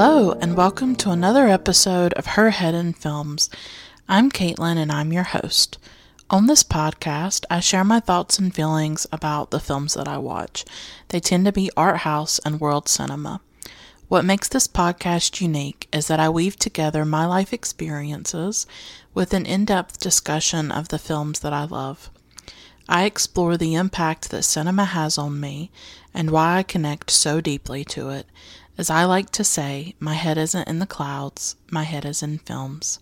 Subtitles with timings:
[0.00, 3.50] Hello, and welcome to another episode of Her Head in Films.
[4.08, 5.76] I'm Caitlin, and I'm your host.
[6.30, 10.64] On this podcast, I share my thoughts and feelings about the films that I watch.
[11.08, 13.40] They tend to be art house and world cinema.
[14.06, 18.68] What makes this podcast unique is that I weave together my life experiences
[19.14, 22.08] with an in depth discussion of the films that I love.
[22.88, 25.72] I explore the impact that cinema has on me
[26.14, 28.26] and why I connect so deeply to it
[28.78, 32.38] as I like to say, my head isn't in the clouds, my head is in
[32.38, 33.00] films.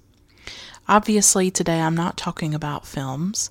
[0.89, 3.51] Obviously, today I'm not talking about films.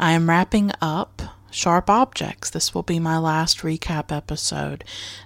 [0.00, 2.48] I am wrapping up Sharp Objects.
[2.48, 4.82] This will be my last recap episode,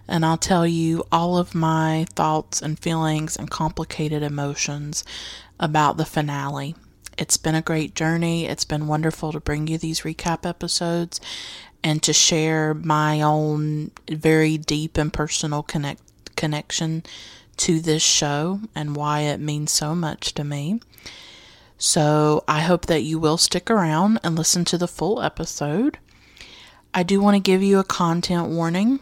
[0.09, 5.05] and I'll tell you all of my thoughts and feelings and complicated emotions
[5.61, 6.75] about the finale.
[7.17, 8.47] It's been a great journey.
[8.47, 11.21] It's been wonderful to bring you these recap episodes
[11.84, 16.01] and to share my own very deep and personal connect
[16.36, 17.02] connection
[17.58, 20.80] to this show and why it means so much to me.
[21.78, 25.98] So I hope that you will stick around and listen to the full episode.
[26.94, 29.00] I do want to give you a content warning.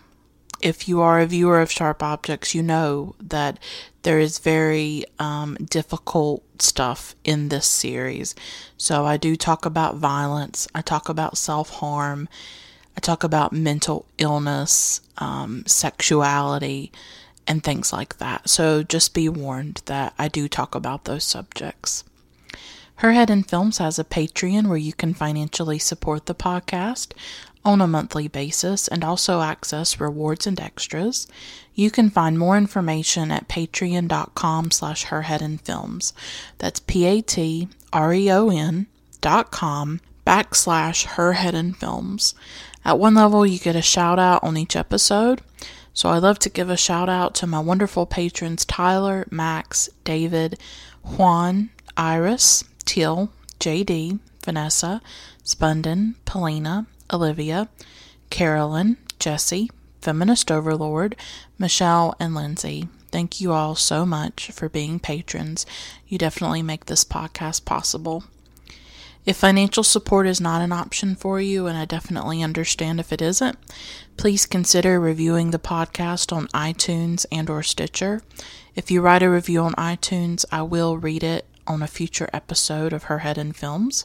[0.63, 3.59] If you are a viewer of Sharp Objects, you know that
[4.03, 8.35] there is very um, difficult stuff in this series.
[8.77, 12.29] So I do talk about violence, I talk about self harm,
[12.97, 16.93] I talk about mental illness, um, sexuality,
[17.51, 18.49] and things like that.
[18.49, 22.05] So just be warned that I do talk about those subjects.
[22.97, 27.11] Her Head in Films has a Patreon where you can financially support the podcast
[27.65, 31.27] on a monthly basis and also access rewards and extras.
[31.75, 36.13] You can find more information at patreon.com slash herheadinfilms.
[36.59, 37.67] That's P-A-T-R-E-O-N
[39.21, 42.35] dot com backslash herheadinfilms.
[42.85, 45.41] At one level, you get a shout out on each episode.
[45.93, 50.59] So I'd love to give a shout out to my wonderful patrons Tyler, Max, David,
[51.03, 55.03] Juan, Iris, Teal, JD, Vanessa,
[55.45, 57.69] Spunden, Polina, Olivia,
[58.31, 59.71] Carolyn, Jesse,
[60.01, 61.17] Feminist Overlord,
[61.59, 62.89] Michelle, and Lindsay.
[63.11, 65.67] Thank you all so much for being patrons.
[66.07, 68.25] You definitely make this podcast possible.
[69.27, 73.21] If financial support is not an option for you, and I definitely understand if it
[73.21, 73.59] isn't,
[74.21, 78.21] please consider reviewing the podcast on iTunes and or Stitcher.
[78.77, 82.93] If you write a review on iTunes, I will read it on a future episode
[82.93, 84.05] of Her Head in Films.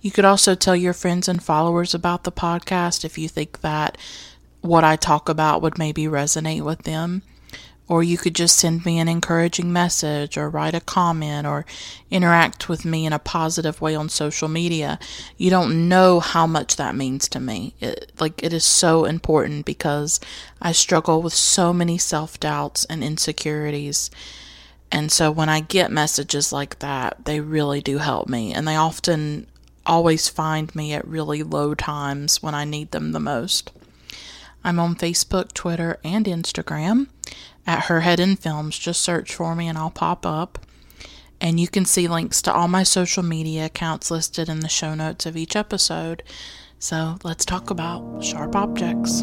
[0.00, 3.98] You could also tell your friends and followers about the podcast if you think that
[4.62, 7.20] what I talk about would maybe resonate with them.
[7.88, 11.64] Or you could just send me an encouraging message or write a comment or
[12.10, 14.98] interact with me in a positive way on social media.
[15.38, 17.74] You don't know how much that means to me.
[17.80, 20.20] It, like, it is so important because
[20.60, 24.10] I struggle with so many self doubts and insecurities.
[24.92, 28.52] And so when I get messages like that, they really do help me.
[28.52, 29.46] And they often
[29.86, 33.70] always find me at really low times when I need them the most.
[34.62, 37.06] I'm on Facebook, Twitter, and Instagram
[37.68, 38.78] at Her Head in Films.
[38.78, 40.58] Just search for me and I'll pop up.
[41.40, 44.94] And you can see links to all my social media accounts listed in the show
[44.94, 46.24] notes of each episode.
[46.80, 49.22] So let's talk about sharp objects.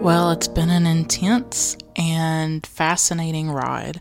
[0.00, 4.00] Well, it's been an intense and fascinating ride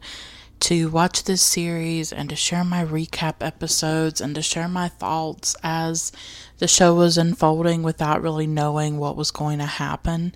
[0.59, 5.55] to watch this series and to share my recap episodes and to share my thoughts
[5.63, 6.11] as
[6.59, 10.35] the show was unfolding without really knowing what was going to happen.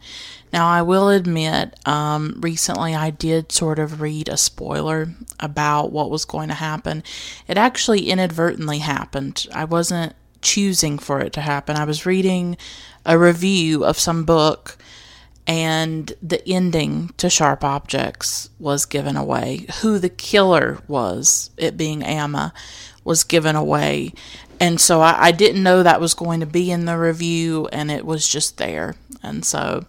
[0.51, 5.09] Now, I will admit, um, recently I did sort of read a spoiler
[5.39, 7.03] about what was going to happen.
[7.47, 9.47] It actually inadvertently happened.
[9.53, 11.77] I wasn't choosing for it to happen.
[11.77, 12.57] I was reading
[13.06, 14.77] a review of some book
[15.47, 19.65] and the ending to Sharp Objects was given away.
[19.81, 22.53] Who the killer was, it being Amma,
[23.03, 24.13] was given away.
[24.59, 27.89] And so I, I, didn't know that was going to be in the review, and
[27.89, 28.95] it was just there.
[29.23, 29.85] And so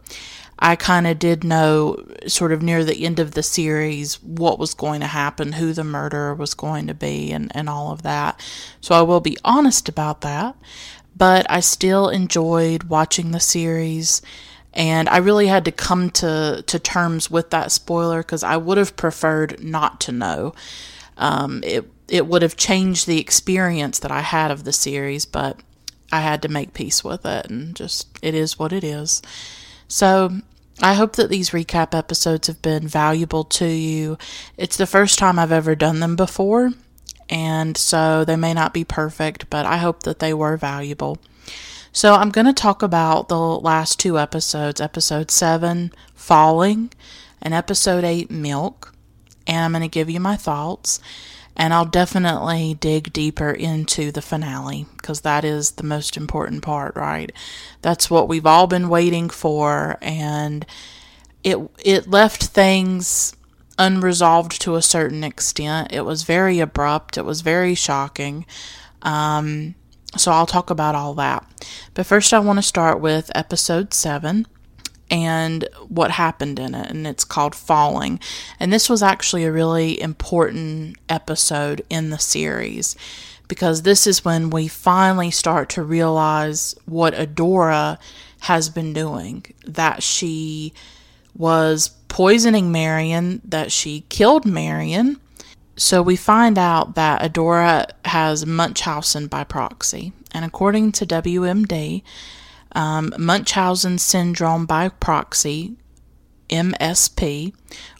[0.58, 4.72] I kind of did know, sort of near the end of the series, what was
[4.72, 8.40] going to happen, who the murderer was going to be, and, and all of that.
[8.80, 10.56] So I will be honest about that.
[11.14, 14.22] But I still enjoyed watching the series
[14.74, 18.78] and I really had to come to to terms with that spoiler because I would
[18.78, 20.54] have preferred not to know.
[21.18, 25.58] Um, it it would have changed the experience that I had of the series, but
[26.10, 29.22] I had to make peace with it, and just it is what it is.
[29.88, 30.30] So
[30.80, 34.18] I hope that these recap episodes have been valuable to you.
[34.56, 36.72] It's the first time I've ever done them before,
[37.28, 41.18] and so they may not be perfect, but I hope that they were valuable.
[41.94, 46.90] So, I'm going to talk about the last two episodes episode 7, Falling,
[47.42, 48.94] and episode 8, Milk.
[49.46, 51.00] And I'm going to give you my thoughts.
[51.54, 56.96] And I'll definitely dig deeper into the finale because that is the most important part,
[56.96, 57.30] right?
[57.82, 59.98] That's what we've all been waiting for.
[60.00, 60.64] And
[61.44, 63.36] it, it left things
[63.78, 65.92] unresolved to a certain extent.
[65.92, 68.46] It was very abrupt, it was very shocking.
[69.02, 69.74] Um,
[70.16, 71.46] so I'll talk about all that.
[71.94, 74.46] But first, I want to start with episode 7
[75.10, 76.90] and what happened in it.
[76.90, 78.20] And it's called Falling.
[78.58, 82.96] And this was actually a really important episode in the series
[83.48, 87.98] because this is when we finally start to realize what Adora
[88.40, 90.72] has been doing that she
[91.36, 95.20] was poisoning Marion, that she killed Marion
[95.76, 100.12] so we find out that Adora has Munchausen by proxy.
[100.32, 102.02] And according to WebMD,
[102.72, 105.76] um, Munchausen syndrome by proxy,
[106.50, 107.54] MSP,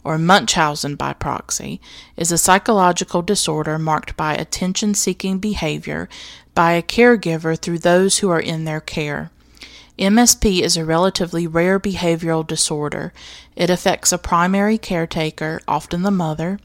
[0.04, 1.80] or Munchausen by proxy,
[2.16, 6.08] is a psychological disorder marked by attention seeking behavior
[6.54, 9.30] by a caregiver through those who are in their care.
[9.98, 13.12] MSP is a relatively rare behavioral disorder.
[13.56, 16.58] It affects a primary caretaker, often the mother,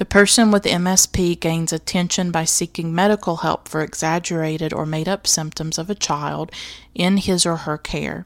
[0.00, 5.26] the person with MSP gains attention by seeking medical help for exaggerated or made up
[5.26, 6.50] symptoms of a child
[6.94, 8.24] in his or her care.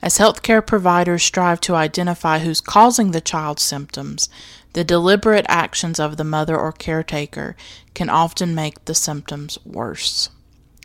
[0.00, 4.28] As healthcare providers strive to identify who's causing the child's symptoms,
[4.74, 7.56] the deliberate actions of the mother or caretaker
[7.92, 10.30] can often make the symptoms worse.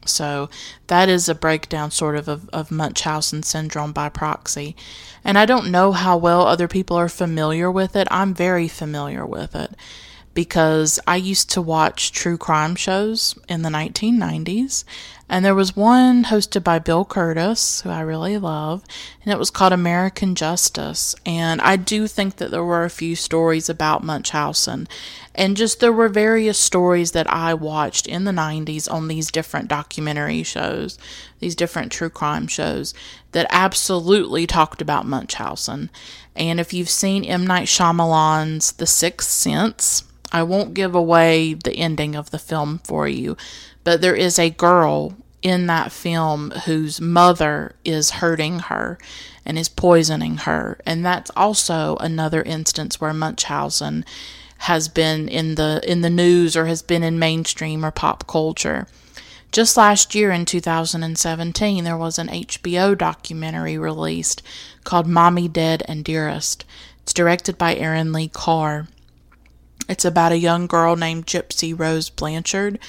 [0.07, 0.49] So
[0.87, 4.75] that is a breakdown sort of, of of Munchausen syndrome by proxy.
[5.23, 8.07] And I don't know how well other people are familiar with it.
[8.09, 9.75] I'm very familiar with it
[10.35, 14.83] because I used to watch true crime shows in the 1990s,
[15.27, 18.83] and there was one hosted by Bill Kurtis, who I really love,
[19.23, 21.15] and it was called American Justice.
[21.25, 24.87] And I do think that there were a few stories about Munchausen,
[25.33, 29.69] and just there were various stories that I watched in the 90s on these different
[29.69, 30.99] documentary shows,
[31.39, 32.93] these different true crime shows
[33.31, 35.89] that absolutely talked about Munchausen.
[36.35, 37.47] And if you've seen M.
[37.47, 43.07] Night Shyamalan's The Sixth Sense, I won't give away the ending of the film for
[43.07, 43.37] you,
[43.83, 48.97] but there is a girl in that film whose mother is hurting her
[49.45, 50.79] and is poisoning her.
[50.85, 54.05] And that's also another instance where Munchausen
[54.59, 58.87] has been in the in the news or has been in mainstream or pop culture.
[59.51, 64.41] Just last year in 2017, there was an HBO documentary released
[64.83, 66.65] called Mommy Dead and Dearest.
[67.03, 68.87] It's directed by Erin Lee Carr.
[69.87, 72.79] It's about a young girl named Gypsy Rose Blanchard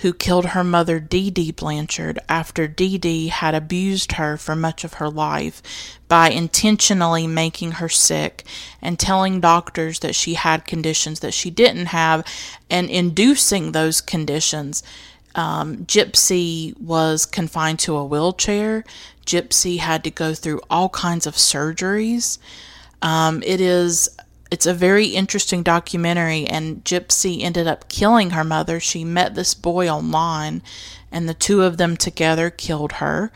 [0.00, 4.82] who killed her mother Dee Dee Blanchard after Dee Dee had abused her for much
[4.82, 5.62] of her life
[6.08, 8.44] by intentionally making her sick
[8.80, 12.24] and telling doctors that she had conditions that she didn't have
[12.70, 14.82] and inducing those conditions.
[15.34, 18.84] Um, Gypsy was confined to a wheelchair.
[19.26, 22.38] Gypsy had to go through all kinds of surgeries.
[23.02, 24.08] Um, it is
[24.50, 28.80] it's a very interesting documentary and gypsy ended up killing her mother.
[28.80, 30.62] She met this boy online
[31.12, 33.30] and the two of them together killed her.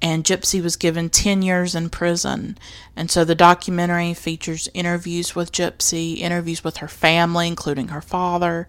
[0.00, 2.58] And gypsy was given 10 years in prison.
[2.96, 8.68] And so the documentary features interviews with gypsy interviews with her family including her father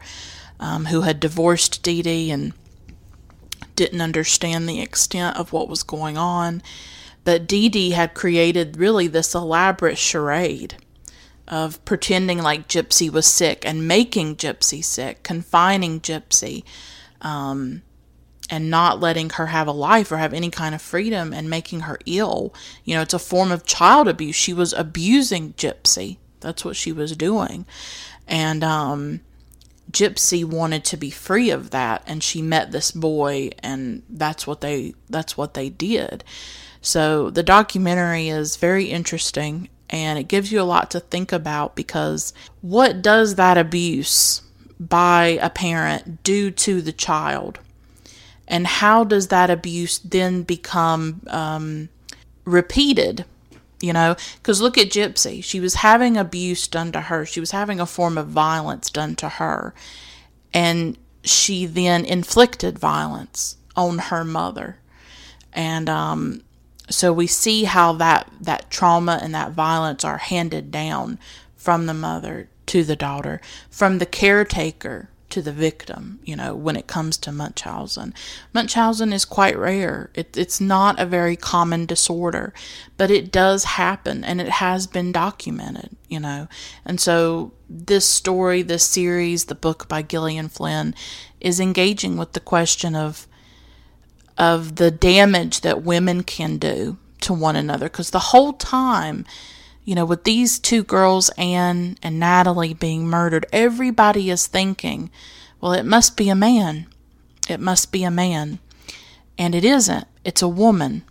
[0.60, 2.54] um, who had divorced dee dee and
[3.76, 6.64] didn't understand the extent of what was going on.
[7.24, 10.76] But dee dee had created really this elaborate charade
[11.54, 16.64] of pretending like Gypsy was sick and making Gypsy sick, confining Gypsy,
[17.22, 17.84] um,
[18.50, 21.82] and not letting her have a life or have any kind of freedom and making
[21.82, 22.56] her ill.
[22.84, 24.36] You know, it's a form of child abuse.
[24.36, 26.18] She was abusing Gypsy.
[26.40, 27.68] That's what she was doing.
[28.28, 29.22] And um,
[29.92, 34.62] Gypsy wanted to be free of that and she met this boy and that's what
[34.62, 36.24] they that's what they did.
[36.82, 41.76] So the documentary is very interesting and it gives you a lot to think about
[41.76, 44.42] because what does that abuse
[44.80, 47.60] by a parent do to the child?
[48.48, 51.90] And how does that abuse then become um,
[52.44, 53.24] repeated?
[53.82, 55.44] You know, because look at Gypsy.
[55.44, 59.16] She was having abuse done to her, she was having a form of violence done
[59.18, 59.76] to her.
[60.56, 64.78] And she then inflicted violence on her mother.
[65.54, 66.42] And um,
[66.90, 71.18] so we see how that that trauma and that violence are handed down
[71.56, 76.76] from the mother to the daughter, from the caretaker to the victim, you know, when
[76.76, 78.14] it comes to Munchausen.
[78.54, 80.12] Munchausen is quite rare.
[80.14, 82.54] It, it's not a very common disorder,
[82.98, 86.48] but it does happen and it has been documented, you know.
[86.86, 90.94] And so this story, this series, the book by Gillian Flynn
[91.42, 93.28] is engaging with the question of
[94.38, 99.26] of the damage that women can do to one another because the whole time
[99.86, 105.12] you know, with these two girls, Anne and Natalie, being murdered, everybody is thinking,
[105.60, 106.88] well, it must be a man.
[107.50, 108.60] It must be a man.
[109.38, 111.04] And it isn't, it's a woman.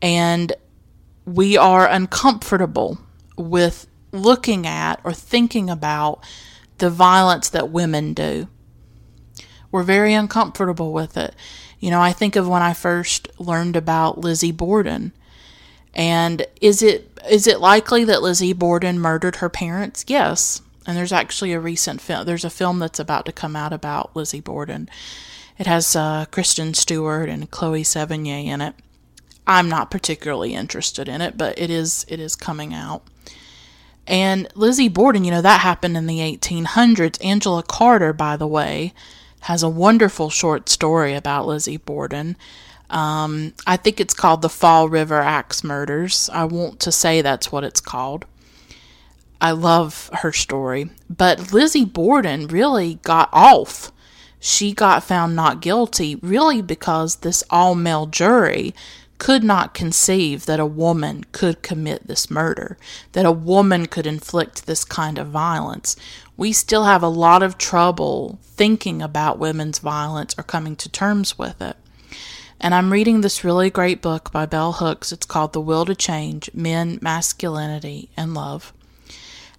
[0.00, 0.52] And
[1.26, 2.98] we are uncomfortable
[3.36, 6.24] with looking at or thinking about
[6.78, 8.48] the violence that women do.
[9.70, 11.34] We're very uncomfortable with it.
[11.80, 15.12] You know, I think of when I first learned about Lizzie Borden
[15.98, 20.04] and is it is it likely that Lizzie Borden murdered her parents?
[20.06, 20.62] Yes.
[20.86, 22.24] And there's actually a recent film.
[22.24, 24.88] There's a film that's about to come out about Lizzie Borden.
[25.58, 28.74] It has uh, Kristen Stewart and Chloe Sevigny in it.
[29.46, 33.02] I'm not particularly interested in it, but it is it is coming out.
[34.06, 37.22] And Lizzie Borden, you know, that happened in the 1800s.
[37.22, 38.94] Angela Carter, by the way,
[39.40, 42.36] has a wonderful short story about Lizzie Borden.
[42.90, 46.30] Um, I think it's called the Fall River Axe Murders.
[46.32, 48.24] I want to say that's what it's called.
[49.40, 50.90] I love her story.
[51.08, 53.92] But Lizzie Borden really got off.
[54.40, 58.74] She got found not guilty, really because this all male jury
[59.18, 62.78] could not conceive that a woman could commit this murder,
[63.12, 65.96] that a woman could inflict this kind of violence.
[66.38, 71.36] We still have a lot of trouble thinking about women's violence or coming to terms
[71.36, 71.76] with it.
[72.60, 75.10] And I'm reading this really great book by Bell Hooks.
[75.10, 78.72] It's called The Will to Change Men, Masculinity, and Love.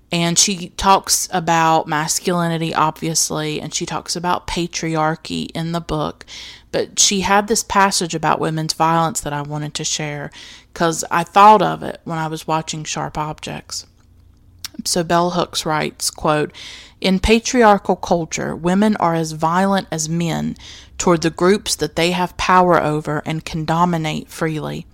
[0.10, 6.26] And she talks about masculinity, obviously, and she talks about patriarchy in the book.
[6.72, 10.32] But she had this passage about women's violence that I wanted to share
[10.72, 13.86] because I thought of it when I was watching Sharp Objects.
[14.86, 16.52] So Bell Hooks writes, quote,
[17.02, 20.56] In patriarchal culture, women are as violent as men
[20.98, 24.86] toward the groups that they have power over and can dominate freely.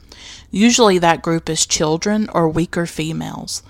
[0.51, 3.63] Usually that group is children or weaker females.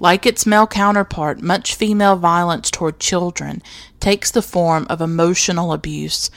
[0.00, 3.62] Like its male counterpart, much female violence toward children
[4.00, 6.30] takes the form of emotional abuse,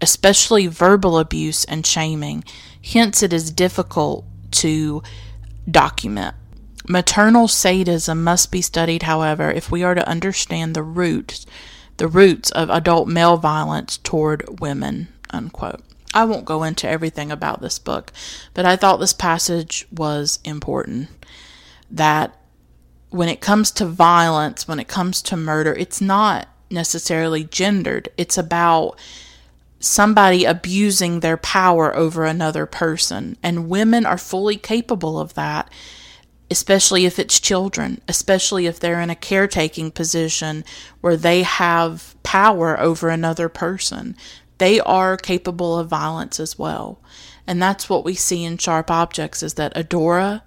[0.00, 2.42] especially verbal abuse and shaming.
[2.82, 5.02] Hence, it is difficult to
[5.70, 6.34] document.
[6.86, 11.46] Maternal sadism must be studied, however, if we are to understand the roots,
[11.96, 15.08] the roots of adult male violence toward women.
[15.30, 15.82] Unquote.
[16.12, 18.12] I won't go into everything about this book,
[18.52, 21.08] but I thought this passage was important.
[21.90, 22.38] That
[23.10, 28.08] when it comes to violence, when it comes to murder, it's not necessarily gendered.
[28.16, 28.98] It's about
[29.80, 33.36] somebody abusing their power over another person.
[33.42, 35.70] And women are fully capable of that
[36.54, 40.64] especially if it's children, especially if they're in a caretaking position
[41.00, 44.16] where they have power over another person.
[44.58, 47.00] They are capable of violence as well.
[47.44, 50.42] And that's what we see in Sharp Objects is that Adora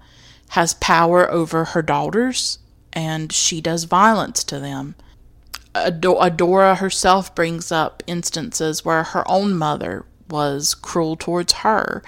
[0.52, 2.60] has power over her daughters
[2.94, 4.96] and she does violence to them.
[5.76, 12.02] Adora herself brings up instances where her own mother was cruel towards her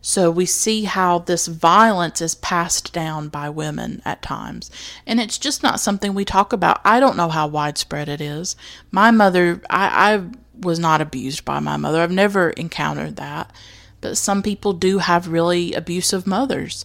[0.00, 4.70] so we see how this violence is passed down by women at times.
[5.06, 6.80] And it's just not something we talk about.
[6.84, 8.54] I don't know how widespread it is.
[8.90, 10.24] My mother, I, I
[10.60, 12.00] was not abused by my mother.
[12.00, 13.52] I've never encountered that.
[14.00, 16.84] But some people do have really abusive mothers.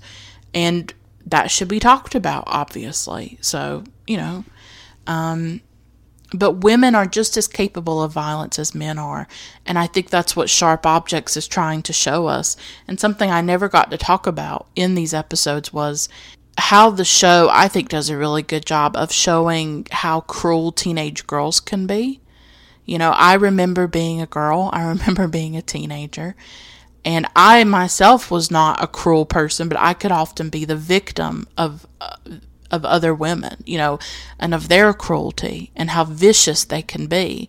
[0.53, 0.91] And
[1.25, 3.37] that should be talked about, obviously.
[3.41, 4.43] So, you know,
[5.05, 5.61] um,
[6.33, 9.27] but women are just as capable of violence as men are.
[9.65, 12.57] And I think that's what Sharp Objects is trying to show us.
[12.87, 16.09] And something I never got to talk about in these episodes was
[16.57, 21.27] how the show, I think, does a really good job of showing how cruel teenage
[21.27, 22.19] girls can be.
[22.85, 26.35] You know, I remember being a girl, I remember being a teenager.
[27.05, 31.47] And I myself was not a cruel person, but I could often be the victim
[31.57, 31.85] of.
[32.01, 32.15] Uh,
[32.73, 33.99] of other women, you know,
[34.39, 37.47] and of their cruelty and how vicious they can be.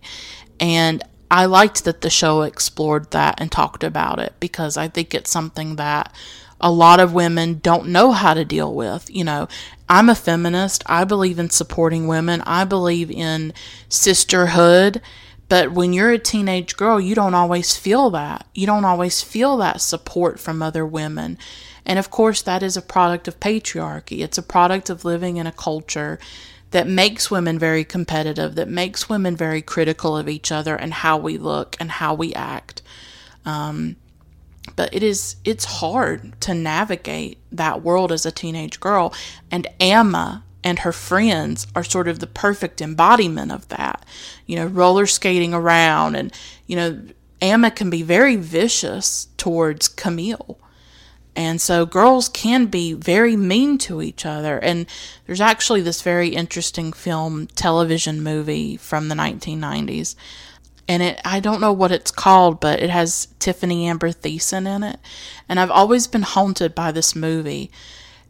[0.59, 5.13] And I liked that the show explored that and talked about it because I think
[5.13, 6.13] it's something that
[6.61, 9.09] a lot of women don't know how to deal with.
[9.09, 9.47] You know,
[9.89, 10.83] I'm a feminist.
[10.85, 12.41] I believe in supporting women.
[12.45, 13.51] I believe in
[13.89, 15.01] sisterhood.
[15.47, 18.47] But when you're a teenage girl, you don't always feel that.
[18.55, 21.37] You don't always feel that support from other women.
[21.85, 24.23] And of course, that is a product of patriarchy.
[24.23, 26.19] It's a product of living in a culture
[26.71, 31.17] that makes women very competitive, that makes women very critical of each other and how
[31.17, 32.81] we look and how we act.
[33.45, 33.97] Um,
[34.75, 39.13] but it is it's hard to navigate that world as a teenage girl
[39.51, 44.03] and Amma and her friends are sort of the perfect embodiment of that.
[44.47, 46.33] You know, roller skating around and
[46.65, 47.01] you know,
[47.41, 50.59] Amma can be very vicious towards Camille.
[51.37, 54.57] And so girls can be very mean to each other.
[54.57, 54.87] And
[55.25, 60.15] there's actually this very interesting film television movie from the 1990s
[60.87, 64.83] and it I don't know what it's called, but it has Tiffani Amber Thiessen in
[64.83, 64.99] it.
[65.49, 67.71] And I've always been haunted by this movie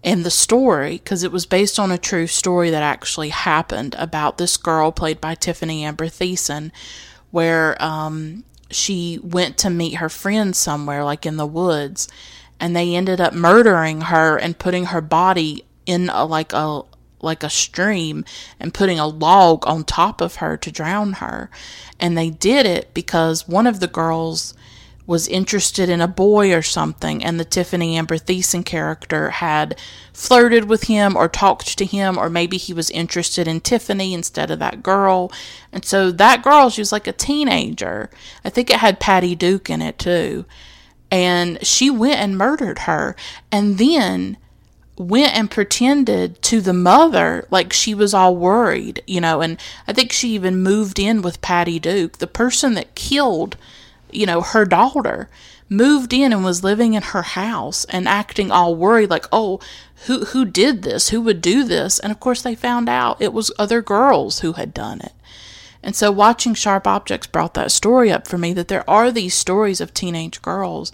[0.06, 4.38] and the story because it was based on a true story that actually happened about
[4.38, 6.72] this girl played by Tiffani Amber Thiessen,
[7.32, 12.08] where um, she went to meet her friend somewhere, like in the woods,
[12.60, 16.84] and they ended up murdering her and putting her body in a, like a
[17.20, 18.24] like a stream
[18.60, 21.50] and putting a log on top of her to drown her.
[22.00, 24.54] And they did it because one of the girls
[25.08, 29.80] was interested in a boy or something, and the Tiffani Amber Thiessen character had
[30.14, 34.50] flirted with him or talked to him, or maybe he was interested in Tiffany instead
[34.50, 35.32] of that girl.
[35.72, 38.10] And so that girl, she was like a teenager.
[38.44, 40.46] I think it had Patty Duke in it too.
[41.12, 43.16] And she went and murdered her.
[43.52, 44.38] And then
[44.98, 49.94] went and pretended to the mother like she was all worried, you know, and I
[49.94, 53.58] think she even moved in with Patty Duke, the person that killed,
[54.16, 55.30] you know, her daughter,
[55.70, 59.60] moved in and was living in her house and acting all worried like, "Oh,
[60.06, 61.10] who who did this?
[61.10, 64.54] Who would do this?" And of course they found out it was other girls who
[64.54, 65.14] had done it.
[65.82, 69.36] And so watching Sharp Objects brought that story up for me that there are these
[69.36, 70.92] stories of teenage girls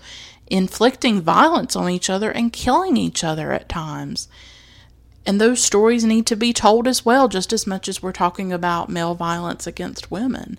[0.48, 4.28] inflicting violence on each other and killing each other at times.
[5.26, 8.52] And those stories need to be told as well, just as much as we're talking
[8.52, 10.58] about male violence against women.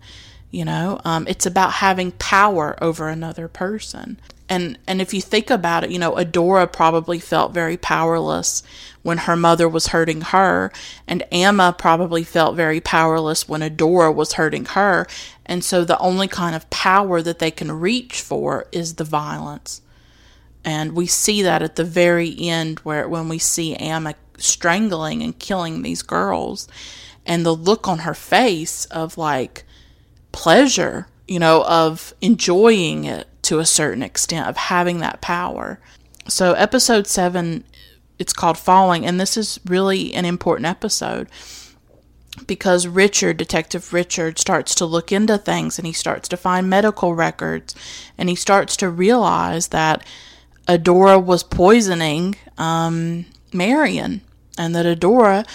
[0.52, 4.20] You know, um, it's about having power over another person.
[4.50, 8.62] And and if you think about it, you know, Adora probably felt very powerless
[9.02, 10.70] when her mother was hurting her,
[11.08, 15.06] and Amma probably felt very powerless when Adora was hurting her.
[15.46, 19.80] And so the only kind of power that they can reach for is the violence.
[20.64, 25.38] And we see that at the very end where when we see Amma strangling and
[25.38, 26.68] killing these girls
[27.24, 29.64] and the look on her face of like
[30.32, 35.80] pleasure, you know, of enjoying it to a certain extent, of having that power.
[36.28, 37.64] So, episode seven,
[38.18, 41.28] it's called Falling, and this is really an important episode
[42.46, 47.14] because Richard, Detective Richard, starts to look into things and he starts to find medical
[47.14, 47.74] records
[48.16, 50.04] and he starts to realize that
[50.66, 54.22] Adora was poisoning um, Marion,
[54.56, 55.46] and that Adora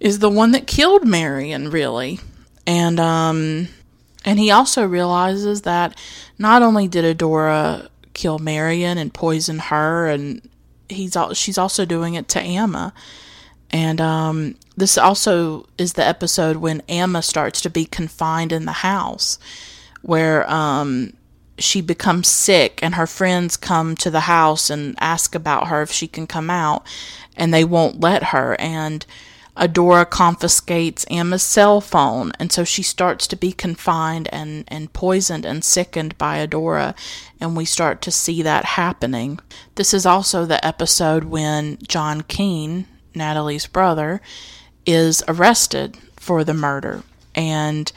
[0.00, 2.20] is the one that killed Marion, really.
[2.66, 3.68] And um,
[4.24, 5.98] and he also realizes that
[6.38, 10.48] not only did Adora kill Marion and poison her, and
[10.88, 12.92] he's all, she's also doing it to Amma.
[13.70, 18.72] And um, this also is the episode when Amma starts to be confined in the
[18.72, 19.38] house,
[20.02, 21.14] where um,
[21.58, 25.90] she becomes sick and her friends come to the house and ask about her if
[25.90, 26.86] she can come out
[27.36, 29.06] and they won't let her and
[29.56, 35.44] Adora confiscates Emma's cell phone and so she starts to be confined and, and poisoned
[35.44, 36.94] and sickened by Adora
[37.38, 39.38] and we start to see that happening.
[39.74, 44.22] This is also the episode when John Keene, Natalie's brother,
[44.86, 47.02] is arrested for the murder
[47.34, 47.92] and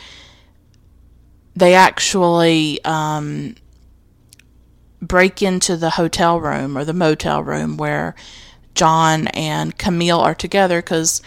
[1.55, 3.55] they actually um,
[5.01, 8.13] break into the hotel room or the motel room where
[8.73, 11.21] John and Camille are together because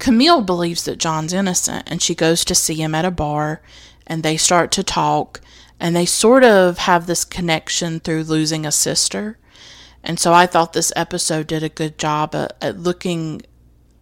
[0.00, 3.62] Camille believes that John's innocent and she goes to see him at a bar
[4.06, 5.40] and they start to talk
[5.78, 9.38] and they sort of have this connection through losing a sister.
[10.02, 13.42] And so I thought this episode did a good job at, at looking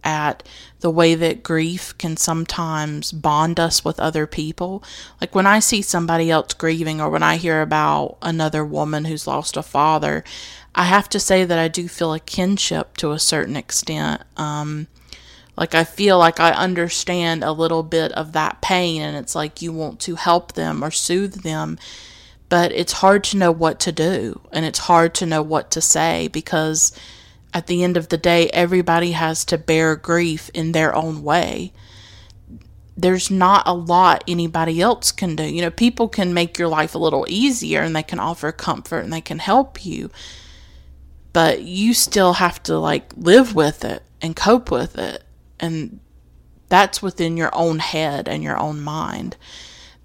[0.01, 0.41] at
[0.79, 4.81] the way that grief can sometimes bond us with other people.
[5.19, 9.27] Like when I see somebody else grieving or when I hear about another woman who's
[9.27, 10.23] lost a father,
[10.73, 14.23] I have to say that I do feel a kinship to a certain extent.
[14.37, 14.87] Um,
[15.59, 19.61] like I feel like I understand a little bit of that pain and it's like
[19.61, 21.77] you want to help them or soothe them
[22.47, 25.81] but it's hard to know what to do and it's hard to know what to
[25.81, 26.91] say because
[27.53, 31.73] at the end of the day, everybody has to bear grief in their own way.
[32.95, 35.43] there's not a lot anybody else can do.
[35.43, 39.05] You know, people can make your life a little easier and they can offer comfort
[39.05, 40.11] and they can help you.
[41.31, 45.23] But you still have to like live with it and cope with it.
[45.59, 45.99] And
[46.69, 49.35] that's within your own head and your own mind.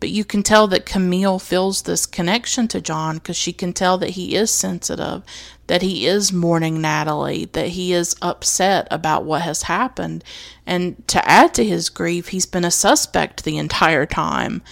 [0.01, 3.97] But you can tell that Camille feels this connection to John because she can tell
[3.99, 5.23] that he is sensitive,
[5.67, 10.23] that he is mourning Natalie, that he is upset about what has happened.
[10.67, 14.63] And to add to his grief, he's been a suspect the entire time.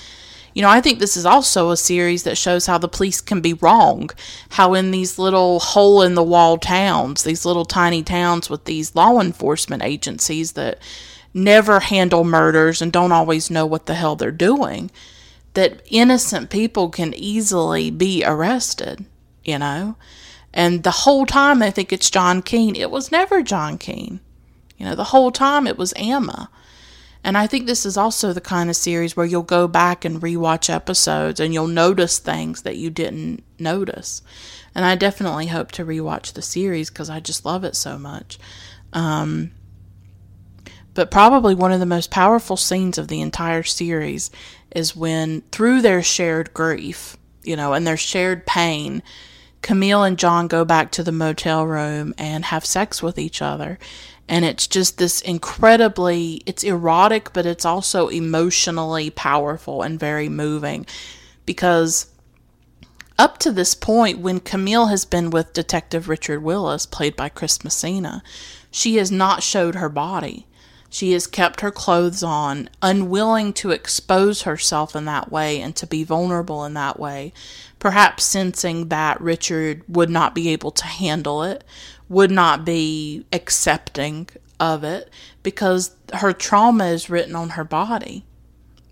[0.55, 3.41] You know, I think this is also a series that shows how the police can
[3.41, 4.11] be wrong.
[4.51, 8.95] How in these little hole in the wall towns, these little tiny towns with these
[8.95, 10.79] law enforcement agencies that
[11.35, 14.91] never handle murders and don't always know what the hell they're doing,
[15.55, 19.05] that innocent people can easily be arrested,
[19.45, 19.97] you know?
[20.53, 22.77] And the whole time they think it's John Keene.
[22.77, 24.21] It was never John Keene.
[24.77, 26.51] You know, the whole time it was Emma.
[27.25, 30.21] And I think this is also the kind of series where you'll go back and
[30.21, 34.23] rewatch episodes and you'll notice things that you didn't notice.
[34.75, 38.39] And I definitely hope to rewatch the series because I just love it so much.
[38.93, 39.53] Um,
[40.95, 44.31] but probably one of the most powerful scenes of the entire series
[44.75, 49.03] is when, through their shared grief, you know, and their shared pain,
[49.63, 53.79] Camille and John go back to the motel room and have sex with each other.
[54.29, 60.87] And it's just this incredibly, it's erotic, but it's also emotionally powerful and very moving
[61.47, 62.07] because
[63.19, 67.63] up to this point, when Camille has been with Detective Richard Willis, played by Chris
[67.63, 68.23] Messina,
[68.71, 70.47] she has not showed her body.
[70.93, 75.87] She has kept her clothes on, unwilling to expose herself in that way and to
[75.87, 77.33] be vulnerable in that way,
[77.79, 81.65] perhaps sensing that Richard would not be able to handle it,
[82.11, 84.29] would not be accepting
[84.61, 85.09] of it,
[85.43, 88.27] because her trauma is written on her body,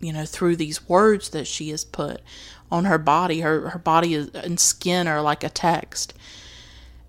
[0.01, 2.23] you know, through these words that she has put
[2.73, 3.41] on her body.
[3.41, 6.15] Her, her body is, and skin are like a text.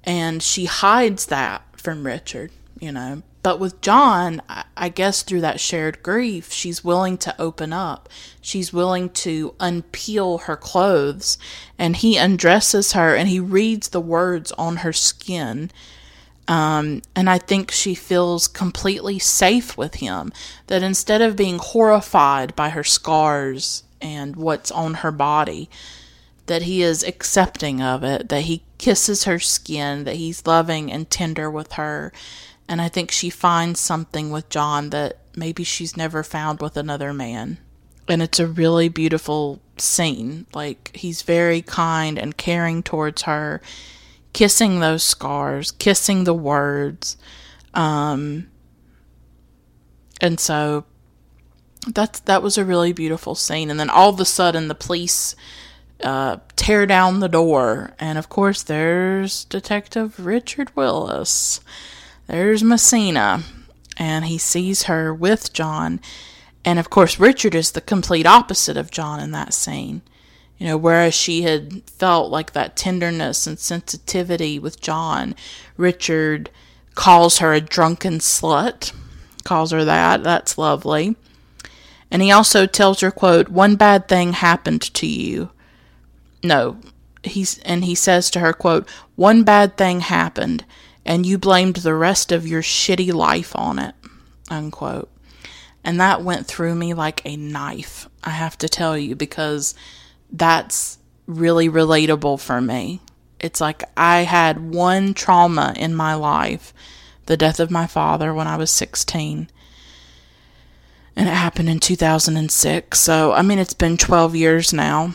[0.03, 3.23] And she hides that from Richard, you know.
[3.43, 4.41] But with John,
[4.77, 8.07] I guess through that shared grief, she's willing to open up.
[8.39, 11.37] She's willing to unpeel her clothes.
[11.77, 15.71] And he undresses her and he reads the words on her skin.
[16.47, 20.31] Um, and I think she feels completely safe with him.
[20.67, 25.69] That instead of being horrified by her scars and what's on her body,
[26.45, 31.09] that he is accepting of it, that he kisses her skin, that he's loving and
[31.09, 32.11] tender with her
[32.71, 37.11] and I think she finds something with John that maybe she's never found with another
[37.11, 37.57] man.
[38.07, 40.47] And it's a really beautiful scene.
[40.53, 43.61] Like, he's very kind and caring towards her,
[44.31, 47.17] kissing those scars, kissing the words.
[47.73, 48.49] Um,
[50.21, 50.85] and so
[51.89, 53.69] that's that was a really beautiful scene.
[53.69, 55.35] And then all of a sudden, the police
[56.01, 61.59] uh, tear down the door, and of course, there's Detective Richard Willis
[62.31, 63.43] there's Messina,
[63.97, 65.99] and he sees her with John.
[66.63, 70.01] And of course, Richard is the complete opposite of John in that scene.
[70.57, 75.35] You know, whereas she had felt like that tenderness and sensitivity with John,
[75.75, 76.49] Richard
[76.95, 78.93] calls her a drunken slut,
[79.43, 80.23] calls her that.
[80.23, 81.17] That's lovely.
[82.09, 85.49] And he also tells her, quote, one bad thing happened to you.
[86.43, 86.77] No,
[87.23, 90.63] he's and he says to her, quote, one bad thing happened
[91.05, 93.95] and you blamed the rest of your shitty life on it.
[94.49, 95.09] Unquote.
[95.83, 99.73] And that went through me like a knife, I have to tell you, because
[100.31, 103.01] that's really relatable for me.
[103.39, 106.73] It's like I had one trauma in my life
[107.25, 109.49] the death of my father when I was 16.
[111.15, 112.99] And it happened in 2006.
[112.99, 115.13] So, I mean, it's been 12 years now.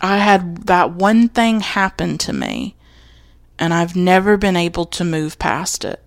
[0.00, 2.74] I had that one thing happen to me
[3.62, 6.02] and I've never been able to move past it.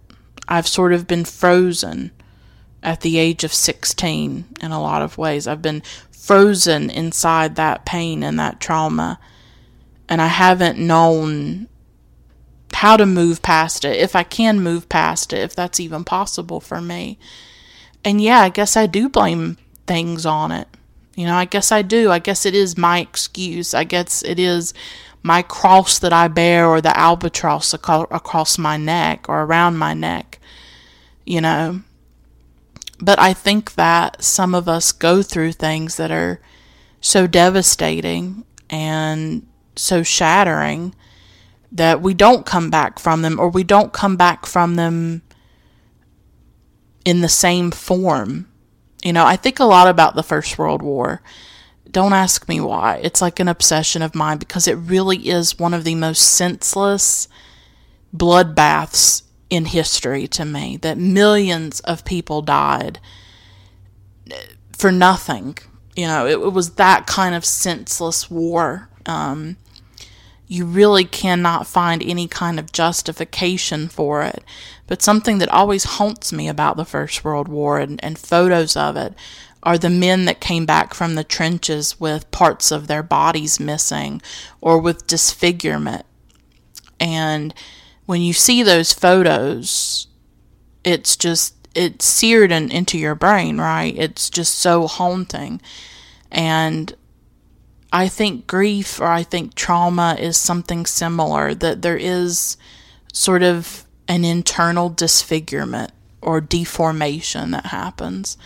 [0.45, 2.11] I've sort of been frozen
[2.83, 5.47] at the age of 16 in a lot of ways.
[5.47, 9.21] I've been frozen inside that pain and that trauma,
[10.09, 11.69] and I haven't known
[12.73, 16.59] how to move past it, if I can move past it, if that's even possible
[16.59, 17.17] for me.
[18.03, 19.55] And yeah, I guess I do blame
[19.87, 20.67] things on it.
[21.15, 22.11] You know, I guess I do.
[22.11, 23.73] I guess it is my excuse.
[23.73, 24.73] I guess it is
[25.25, 30.39] my cross that I bear or the albatross across my neck or around my neck,
[31.25, 31.81] you know.
[32.99, 36.39] But I think that some of us go through things that are
[37.01, 40.93] so devastating and so shattering
[41.71, 45.23] that we don't come back from them or we don't come back from them
[47.03, 48.47] in the same form
[49.01, 51.21] You know, I think a lot about the First World War.
[51.95, 52.99] Don't ask me why.
[53.03, 57.29] It's like an obsession of mine because it really is one of the most senseless
[58.13, 60.75] bloodbaths in history to me.
[60.75, 62.99] That millions of people died
[64.73, 65.57] for nothing.
[65.95, 68.89] You know, it, it was that kind of senseless war.
[69.05, 69.55] Um,
[70.49, 74.43] you really cannot find any kind of justification for it.
[74.85, 78.97] But something that always haunts me about the First World War and, and photos of
[78.97, 79.13] it
[79.65, 84.21] are the men that came back from the trenches with parts of their bodies missing
[84.61, 86.05] or with disfigurement.
[86.99, 87.53] And
[88.05, 90.07] when you see those photos,
[90.83, 93.95] it's just, it's seared in, into your brain, right?
[93.97, 95.59] It's just so haunting.
[96.31, 96.95] And
[97.91, 102.57] I think grief or I think trauma is something similar, that there is
[103.11, 108.37] sort of an internal disfigurement or deformation that happens.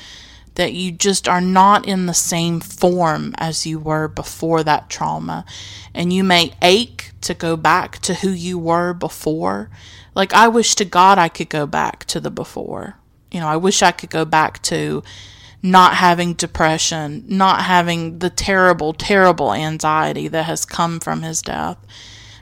[0.60, 5.45] That you just are not in the same form as you were before that trauma.
[5.93, 9.69] And you may ache to go back to who you were before.
[10.15, 12.98] Like, I wish to God I could go back to the before.
[13.32, 15.02] You know, I wish I could go back to
[15.63, 21.78] not having depression, not having the terrible, terrible anxiety that has come from his death,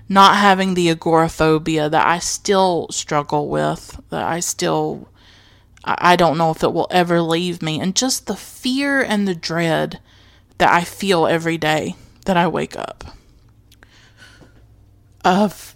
[0.10, 5.08] not having the agoraphobia that I still struggle with, that I still,
[5.88, 9.36] I don't know if it will ever leave me, and just the fear and the
[9.36, 10.00] dread
[10.58, 11.95] that I feel every day
[12.26, 13.06] that I wake up
[15.23, 15.76] of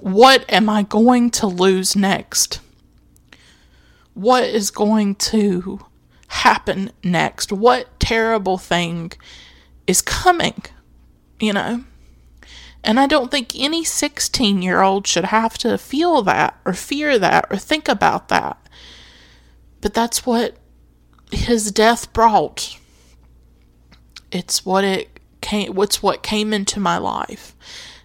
[0.00, 2.60] what am I going to lose next?
[4.14, 5.84] What is going to
[6.28, 7.52] happen next?
[7.52, 9.12] What terrible thing
[9.86, 10.62] is coming?
[11.40, 11.84] You know?
[12.84, 17.18] And I don't think any 16 year old should have to feel that or fear
[17.18, 18.58] that or think about that.
[19.80, 20.56] But that's what
[21.30, 22.78] his death brought.
[24.32, 27.54] It's what it came what's what came into my life.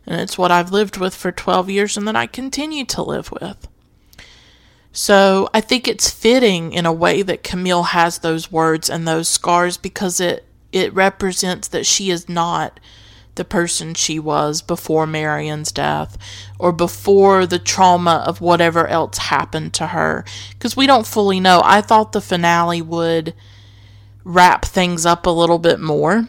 [0.05, 3.31] And it's what I've lived with for 12 years and that I continue to live
[3.31, 3.67] with.
[4.91, 9.27] So I think it's fitting in a way that Camille has those words and those
[9.27, 12.79] scars because it it represents that she is not
[13.35, 16.17] the person she was before Marion's death
[16.59, 21.61] or before the trauma of whatever else happened to her because we don't fully know.
[21.63, 23.33] I thought the finale would
[24.23, 26.27] wrap things up a little bit more.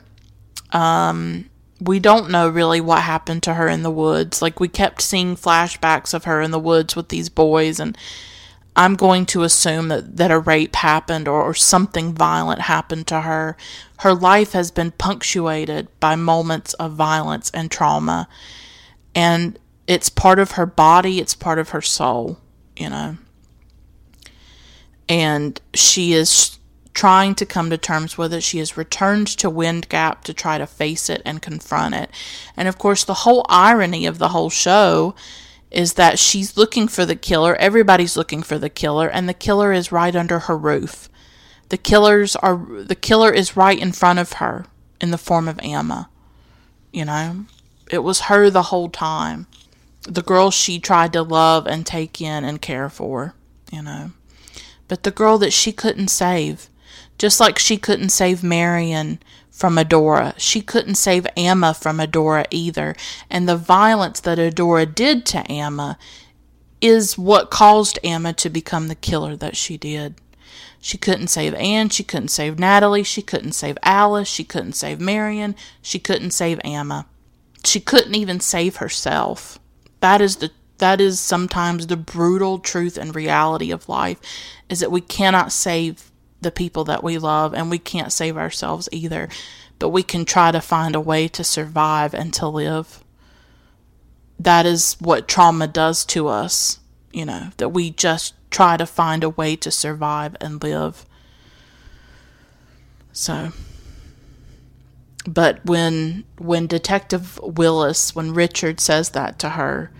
[0.71, 1.49] Um
[1.81, 4.41] we don't know really what happened to her in the woods.
[4.41, 7.99] Like we kept seeing flashbacks of her in the woods with these boys and
[8.75, 13.21] I'm going to assume that, that a rape happened or, or something violent happened to
[13.21, 13.57] her.
[13.99, 18.29] Her life has been punctuated by moments of violence and trauma.
[19.15, 22.39] And it's part of her body, it's part of her soul,
[22.77, 23.19] you know.
[25.09, 26.59] And she is
[26.95, 28.43] trying to come to terms with it.
[28.43, 32.11] She has returned to Wind Gap to try to face it and confront it.
[32.57, 35.15] And of course, the whole irony of the whole show
[35.73, 37.57] is that she's looking for the killer.
[37.57, 41.09] Everybody's looking for the killer, and the killer is right under her roof.
[41.71, 44.67] The killers are the killer is right in front of her
[45.01, 46.11] in the form of Emma.
[46.93, 47.47] You know,
[47.91, 49.47] it was her the whole time.
[50.03, 53.35] The girl she tried to love and take in and care for,
[53.71, 54.11] you know.
[54.89, 56.69] But the girl that she couldn't save,
[57.17, 59.21] just like she couldn't save Marion
[59.63, 60.35] from Adora.
[60.39, 62.97] She couldn't save Emma from Adora either.
[63.31, 65.97] And the violence that Adora did to Emma
[66.81, 70.17] is what caused Emma to become the killer that she did.
[70.81, 71.91] She couldn't save Anne.
[71.91, 73.05] She couldn't save Natalie.
[73.05, 74.27] She couldn't save Alice.
[74.27, 75.55] She couldn't save Marion.
[75.81, 77.07] She couldn't save Emma.
[77.65, 79.61] She couldn't even save herself.
[80.01, 84.19] That is the that is sometimes the brutal truth and reality of life
[84.69, 86.11] is that we cannot save
[86.43, 89.29] the people that we love, and we can't save ourselves either.
[89.79, 93.03] But we can try to find a way to survive and to live.
[94.39, 96.81] That is what trauma does to us,
[97.13, 101.07] you know, that we just try to find a way to survive and live.
[103.13, 103.53] So
[105.27, 109.91] but when when detective Willis when Richard says that to her,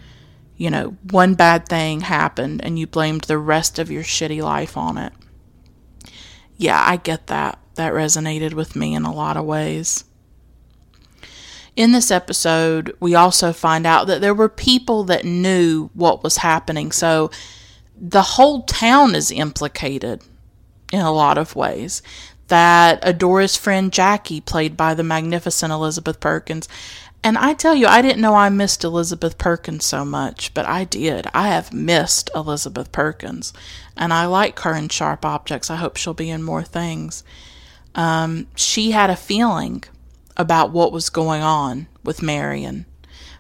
[0.57, 4.77] you know, one bad thing happened and you blamed the rest of your shitty life
[4.77, 5.13] on it
[6.57, 7.59] yeah, I get that.
[7.75, 10.05] That resonated with me in a lot of ways.
[11.75, 16.39] In this episode, we also find out that there were people that knew what was
[16.39, 16.93] happening.
[16.93, 17.31] So
[17.97, 20.23] the whole town is implicated
[20.93, 22.03] in a lot of ways.
[22.49, 26.69] That Adora's friend Jackie, played by the magnificent Elizabeth Perkins,
[27.25, 30.85] And I tell you, I didn't know I missed Elizabeth Perkins so much, but I
[30.85, 31.27] did.
[31.33, 33.53] I have missed Elizabeth Perkins.
[33.97, 35.71] And I like her in Sharp Objects.
[35.71, 37.23] I hope she'll be in more things.
[37.95, 39.85] Um, she had a feeling
[40.37, 42.87] about what was going on with Marion,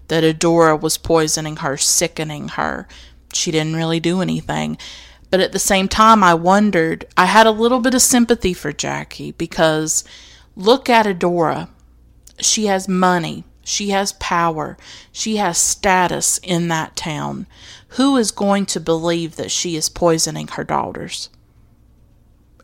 [0.08, 2.86] that Adora was poisoning her, sickening her.
[3.32, 4.78] She didn't really do anything.
[5.30, 8.72] But at the same time, I wondered, I had a little bit of sympathy for
[8.72, 10.04] Jackie because
[10.54, 11.68] look at Adora.
[12.38, 14.76] She has money she has power.
[15.12, 17.46] She has status in that town.
[17.90, 21.30] Who is going to believe that she is poisoning her daughters?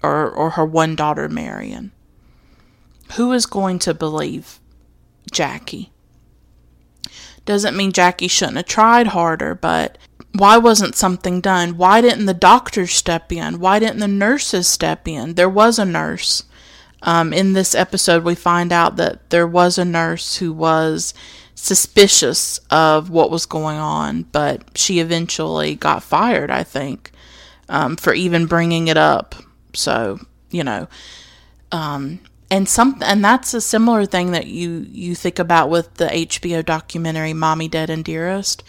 [0.02, 1.92] Or, or her one daughter, Marion?
[3.16, 4.60] Who is going to believe
[5.30, 5.90] Jackie?
[7.44, 9.96] Doesn't mean Jackie shouldn't have tried harder, but
[10.34, 11.76] why wasn't something done?
[11.76, 13.58] Why didn't the doctors step in?
[13.60, 15.34] Why didn't the nurses step in?
[15.34, 16.44] There was a nurse.
[17.02, 21.14] Um, in this episode, we find out that there was a nurse who was
[21.54, 27.10] suspicious of what was going on, but she eventually got fired, I think,
[27.68, 29.34] um, for even bringing it up.
[29.74, 30.88] So, you know,
[31.72, 36.06] um, and some, and that's a similar thing that you you think about with the
[36.06, 38.62] HBO documentary "Mommy Dead and Dearest,"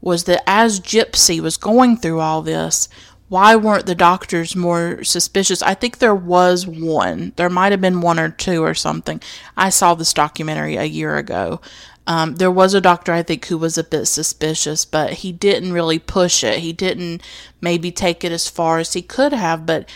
[0.00, 2.88] was that as Gypsy was going through all this,
[3.28, 5.62] why weren't the doctors more suspicious?
[5.62, 7.32] I think there was one.
[7.36, 9.20] There might have been one or two or something.
[9.56, 11.60] I saw this documentary a year ago.
[12.06, 15.72] Um, there was a doctor, I think, who was a bit suspicious, but he didn't
[15.72, 16.60] really push it.
[16.60, 17.20] He didn't
[17.60, 19.66] maybe take it as far as he could have.
[19.66, 19.88] But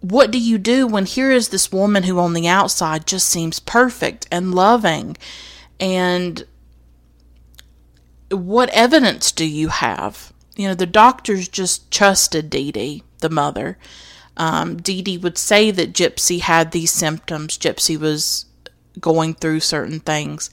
[0.00, 3.60] what do you do when here is this woman who on the outside just seems
[3.60, 5.18] perfect and loving?
[5.78, 6.44] And
[8.30, 10.32] what evidence do you have?
[10.56, 13.78] You know, the doctors just trusted Dee Dee, the mother.
[14.36, 17.56] Um, Dee Dee would say that Gypsy had these symptoms.
[17.58, 18.46] Gypsy was
[18.98, 20.50] going through certain things.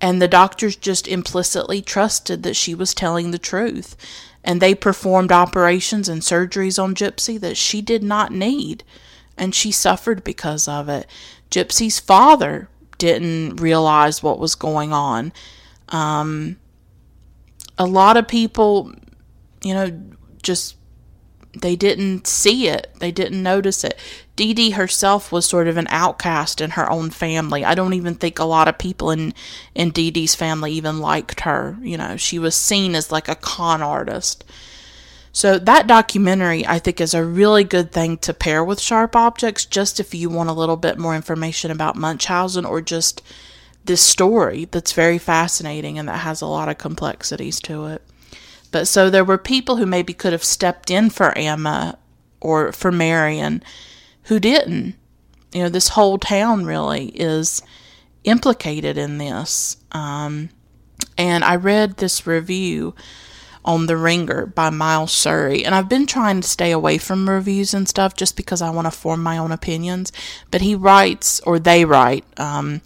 [0.00, 3.96] And the doctors just implicitly trusted that she was telling the truth.
[4.44, 8.84] And they performed operations and surgeries on Gypsy that she did not need.
[9.38, 11.06] And she suffered because of it.
[11.50, 15.32] Gypsy's father didn't realize what was going on.
[15.88, 16.56] Um,
[17.78, 18.92] a lot of people
[19.62, 20.00] you know,
[20.42, 20.76] just
[21.60, 22.94] they didn't see it.
[22.98, 23.98] They didn't notice it.
[24.34, 27.64] Dee Dee herself was sort of an outcast in her own family.
[27.64, 29.32] I don't even think a lot of people in
[29.74, 31.78] in Dee Dee's family even liked her.
[31.80, 34.44] You know, she was seen as like a con artist.
[35.32, 39.66] So that documentary I think is a really good thing to pair with Sharp Objects
[39.66, 43.22] just if you want a little bit more information about Munchausen or just
[43.84, 48.02] this story that's very fascinating and that has a lot of complexities to it.
[48.66, 51.98] But so there were people who maybe could have stepped in for Amma
[52.40, 53.62] or for Marion
[54.24, 54.96] who didn't.
[55.52, 57.62] You know, this whole town really is
[58.24, 59.76] implicated in this.
[59.92, 60.50] Um,
[61.16, 62.94] and I read this review
[63.64, 65.64] on The Ringer by Miles Surrey.
[65.64, 68.86] And I've been trying to stay away from reviews and stuff just because I want
[68.86, 70.12] to form my own opinions.
[70.50, 72.80] But he writes, or they write, um,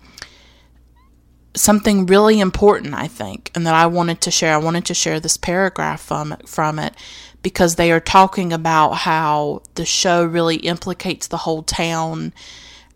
[1.54, 4.54] something really important, I think, and that I wanted to share.
[4.54, 6.94] I wanted to share this paragraph from from it
[7.42, 12.32] because they are talking about how the show really implicates the whole town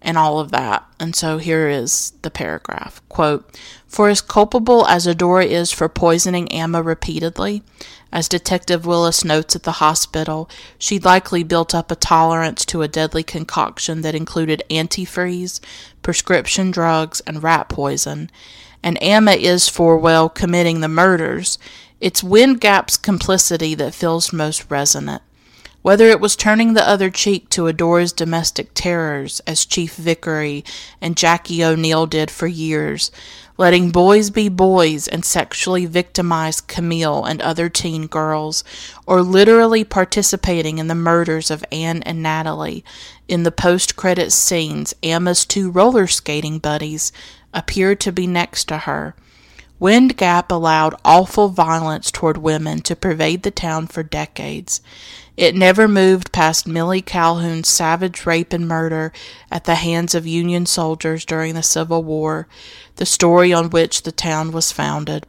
[0.02, 0.84] and all of that.
[1.00, 3.00] And so here is the paragraph.
[3.08, 7.62] Quote, For as culpable as Adora is for poisoning Amma repeatedly,
[8.12, 12.88] as Detective Willis notes at the hospital, she likely built up a tolerance to a
[12.88, 15.58] deadly concoction that included antifreeze,
[16.04, 18.30] prescription drugs, and rat poison.
[18.84, 21.58] And Amma is for, well, committing the murders.
[22.00, 25.22] It's Wind Gap's complicity that feels most resonant.
[25.82, 30.64] Whether it was turning the other cheek to Adora's domestic terrors, as Chief Vickery
[31.00, 33.10] and Jackie O'Neill did for years,
[33.56, 38.64] letting boys be boys and sexually victimize Camille and other teen girls,
[39.06, 42.84] or literally participating in the murders of Anne and Natalie.
[43.28, 47.12] In the post credit scenes, Amma's two roller skating buddies
[47.52, 49.14] appeared to be next to her.
[49.78, 54.80] Wind Gap allowed awful violence toward women to pervade the town for decades.
[55.36, 59.12] It never moved past Millie Calhoun's savage rape and murder
[59.50, 62.46] at the hands of Union soldiers during the Civil War,
[62.96, 65.26] the story on which the town was founded.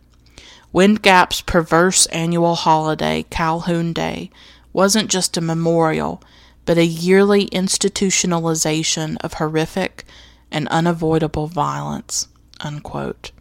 [0.72, 4.30] Wind Gap's perverse annual holiday, Calhoun Day,
[4.74, 6.22] wasn't just a memorial,
[6.66, 10.04] but a yearly institutionalization of horrific
[10.52, 12.28] and unavoidable violence.
[12.60, 13.32] Unquote.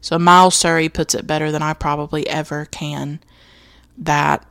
[0.00, 3.20] So Miles Surrey puts it better than I probably ever can
[3.96, 4.46] that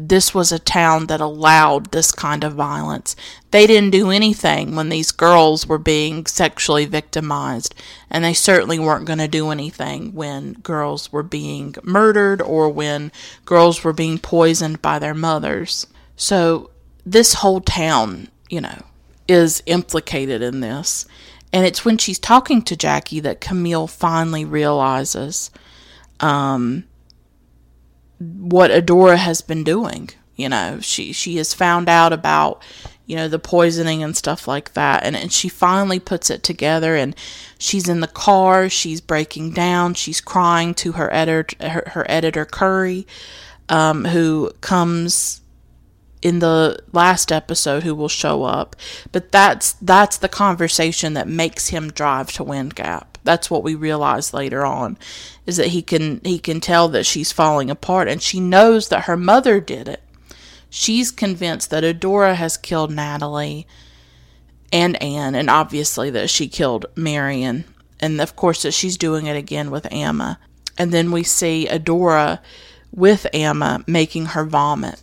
[0.00, 3.16] this was a town that allowed this kind of violence.
[3.50, 7.74] They didn't do anything when these girls were being sexually victimized,
[8.08, 13.10] and they certainly weren't going to do anything when girls were being murdered or when
[13.44, 15.88] girls were being poisoned by their mothers.
[16.14, 16.70] So,
[17.04, 18.84] this whole town, you know,
[19.26, 21.06] is implicated in this.
[21.52, 25.50] And it's when she's talking to Jackie that Camille finally realizes
[26.20, 26.84] um,
[28.18, 30.10] what Adora has been doing.
[30.36, 32.62] You know, she she has found out about
[33.06, 36.94] you know the poisoning and stuff like that, and and she finally puts it together.
[36.94, 37.16] And
[37.58, 42.44] she's in the car, she's breaking down, she's crying to her editor, her, her editor
[42.44, 43.06] Curry,
[43.68, 45.40] um, who comes
[46.20, 48.74] in the last episode who will show up
[49.12, 53.74] but that's that's the conversation that makes him drive to wind gap that's what we
[53.74, 54.96] realize later on
[55.46, 59.04] is that he can he can tell that she's falling apart and she knows that
[59.04, 60.02] her mother did it
[60.70, 63.66] she's convinced that adora has killed natalie
[64.72, 67.64] and anne and obviously that she killed marion
[68.00, 70.38] and of course that she's doing it again with amma
[70.78, 72.38] and then we see adora
[72.92, 75.02] with amma making her vomit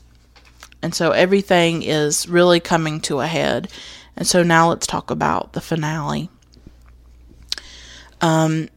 [0.86, 3.70] and so everything is really coming to a head.
[4.16, 6.30] And so now let's talk about the finale.
[8.22, 8.70] Um,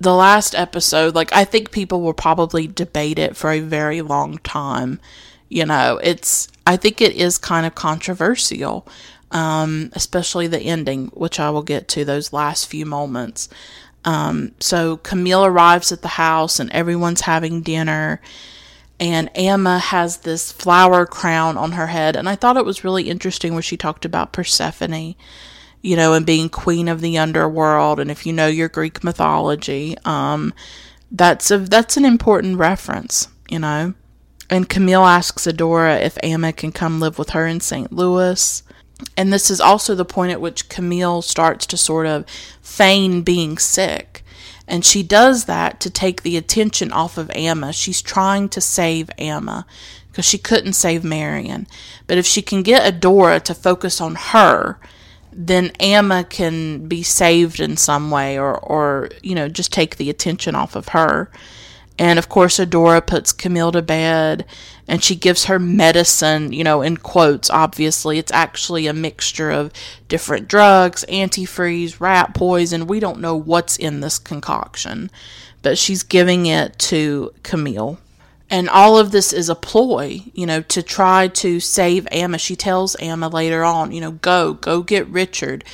[0.00, 4.38] the last episode, like, I think people will probably debate it for a very long
[4.38, 5.00] time.
[5.48, 8.86] You know, it's, I think it is kind of controversial,
[9.30, 13.48] um, especially the ending, which I will get to those last few moments.
[14.04, 18.20] Um, so Camille arrives at the house and everyone's having dinner
[19.00, 22.16] and Amma has this flower crown on her head.
[22.16, 25.14] And I thought it was really interesting where she talked about Persephone,
[25.82, 28.00] you know, and being queen of the underworld.
[28.00, 30.52] And if you know your Greek mythology, um,
[31.10, 33.94] that's a that's an important reference, you know.
[34.48, 37.92] And Camille asks Adora if Amma can come live with her in St.
[37.92, 38.62] Louis.
[39.16, 42.26] And this is also the point at which Camille starts to sort of
[42.60, 44.20] feign being sick
[44.70, 47.72] and she does that to take the attention off of Amma.
[47.72, 49.66] She's trying to save Amma
[50.06, 51.66] because she couldn't save Marion.
[52.06, 54.78] But if she can get Adora to focus on her,
[55.32, 60.10] then Amma can be saved in some way or, or you know, just take the
[60.10, 61.30] attention off of her.
[61.98, 64.46] And of course, Adora puts Camille to bed
[64.88, 68.18] and she gives her medicine, you know, in quotes, obviously.
[68.18, 69.70] It's actually a mixture of
[70.08, 72.86] different drugs, antifreeze, rat poison.
[72.86, 75.10] We don't know what's in this concoction,
[75.62, 77.98] but she's giving it to Camille.
[78.50, 82.36] And all of this is a ploy, you know, to try to save Amma.
[82.36, 85.64] She tells Amma later on, you know, go, go get Richard.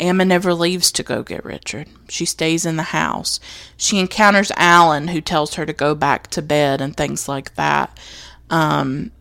[0.00, 1.88] Amma never leaves to go get Richard.
[2.08, 3.38] She stays in the house.
[3.76, 8.00] She encounters Alan, who tells her to go back to bed and things like that.
[8.48, 9.12] Um,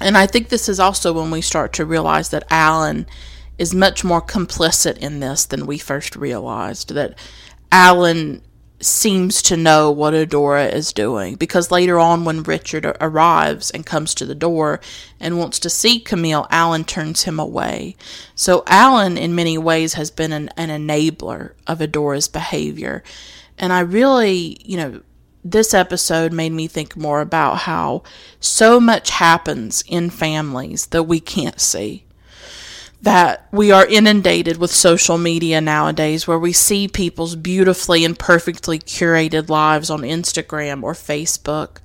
[0.00, 3.06] and I think this is also when we start to realize that Alan
[3.58, 6.94] is much more complicit in this than we first realized.
[6.94, 7.18] That
[7.72, 8.42] Alan
[8.80, 14.14] seems to know what Adora is doing because later on, when Richard arrives and comes
[14.14, 14.80] to the door
[15.18, 17.96] and wants to see Camille, Alan turns him away.
[18.34, 23.02] So, Alan, in many ways, has been an, an enabler of Adora's behavior.
[23.58, 25.00] And I really, you know,
[25.44, 28.02] this episode made me think more about how
[28.40, 32.04] so much happens in families that we can't see
[33.02, 38.78] that we are inundated with social media nowadays where we see people's beautifully and perfectly
[38.78, 41.78] curated lives on Instagram or Facebook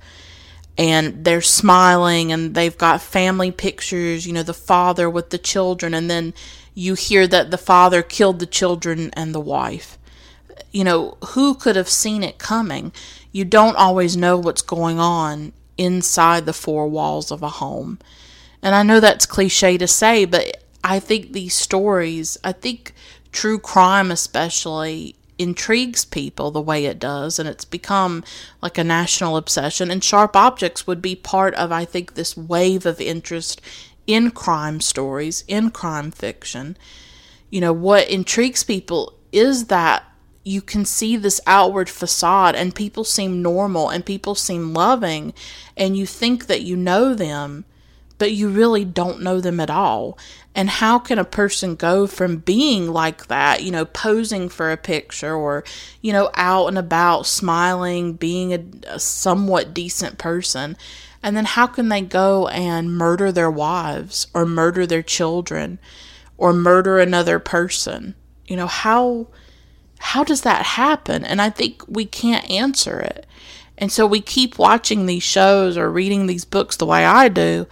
[0.78, 5.94] and they're smiling and they've got family pictures, you know, the father with the children
[5.94, 6.34] and then
[6.74, 9.96] you hear that the father killed the children and the wife.
[10.70, 12.92] You know, who could have seen it coming?
[13.32, 17.98] You don't always know what's going on inside the four walls of a home.
[18.62, 22.94] And I know that's cliche to say, but I think these stories, I think
[23.32, 28.22] true crime especially intrigues people the way it does and it's become
[28.62, 32.86] like a national obsession and sharp objects would be part of I think this wave
[32.86, 33.60] of interest
[34.06, 36.76] in crime stories, in crime fiction.
[37.50, 40.04] You know, what intrigues people is that
[40.44, 45.34] you can see this outward facade and people seem normal and people seem loving
[45.76, 47.64] and you think that you know them
[48.18, 50.18] but you really don't know them at all.
[50.56, 54.78] And how can a person go from being like that, you know, posing for a
[54.78, 55.62] picture or,
[56.00, 60.76] you know, out and about, smiling, being a, a somewhat decent person,
[61.22, 65.78] and then how can they go and murder their wives or murder their children
[66.38, 68.14] or murder another person?
[68.46, 69.28] You know, how
[69.98, 71.22] how does that happen?
[71.22, 73.26] And I think we can't answer it.
[73.76, 77.66] And so we keep watching these shows or reading these books the way I do,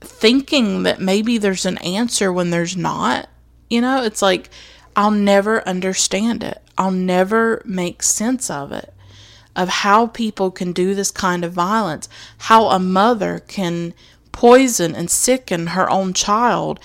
[0.00, 3.28] thinking that maybe there's an answer when there's not.
[3.68, 4.50] You know, it's like
[4.96, 6.62] I'll never understand it.
[6.76, 8.94] I'll never make sense of it,
[9.56, 13.94] of how people can do this kind of violence, how a mother can
[14.32, 16.78] poison and sicken her own child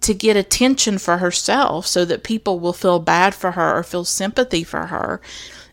[0.00, 4.04] to get attention for herself so that people will feel bad for her or feel
[4.04, 5.20] sympathy for her.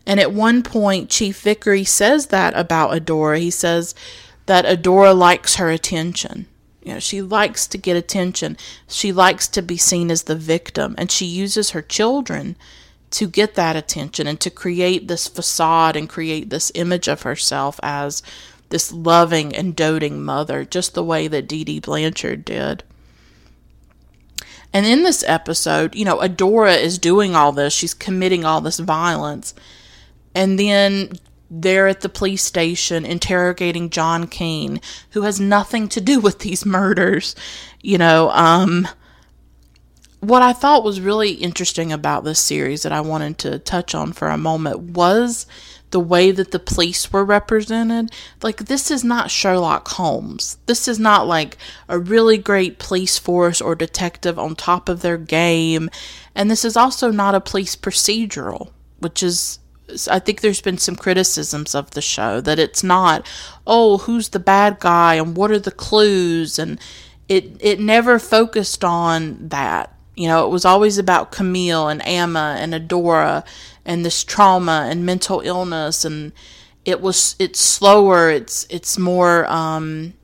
[0.06, 3.38] And at one point, Chief Vickery says that about Adora.
[3.38, 3.94] He says
[4.46, 6.46] that Adora likes her attention.
[6.84, 8.56] You know, she likes to get attention.
[8.86, 12.56] She likes to be seen as the victim, and she uses her children
[13.10, 17.80] to get that attention and to create this facade and create this image of herself
[17.82, 18.22] as
[18.68, 22.82] this loving and doting mother, just the way that Dee Dee Blanchard did.
[24.72, 28.80] And in this episode, you know, Adora is doing all this, she's committing all this
[28.80, 29.54] violence.
[30.34, 31.12] And then
[31.60, 34.80] they're at the police station interrogating John Keene,
[35.10, 37.36] who has nothing to do with these murders.
[37.80, 38.88] You know, um,
[40.20, 44.12] what I thought was really interesting about this series that I wanted to touch on
[44.12, 45.46] for a moment was
[45.90, 48.10] the way that the police were represented.
[48.42, 50.58] Like, this is not Sherlock Holmes.
[50.66, 51.56] This is not like
[51.88, 55.88] a really great police force or detective on top of their game.
[56.34, 59.60] And this is also not a police procedural, which is
[60.10, 63.26] I think there's been some criticisms of the show that it's not,
[63.66, 66.58] oh, who's the bad guy and what are the clues?
[66.58, 66.80] And
[67.28, 69.94] it it never focused on that.
[70.14, 73.44] You know, it was always about Camille and Amma and Adora
[73.84, 76.04] and this trauma and mental illness.
[76.04, 76.32] And
[76.84, 80.14] it was it's slower, it's it's more um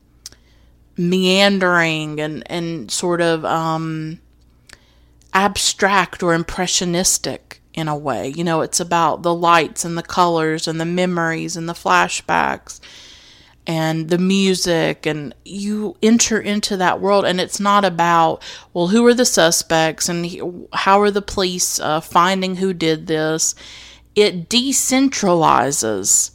[0.97, 4.21] meandering and and sort of um
[5.33, 8.29] abstract or impressionistic in a way.
[8.29, 12.81] You know, it's about the lights and the colors and the memories and the flashbacks
[13.67, 18.43] and the music and you enter into that world and it's not about
[18.73, 23.55] well who are the suspects and how are the police uh, finding who did this
[24.15, 26.31] it decentralizes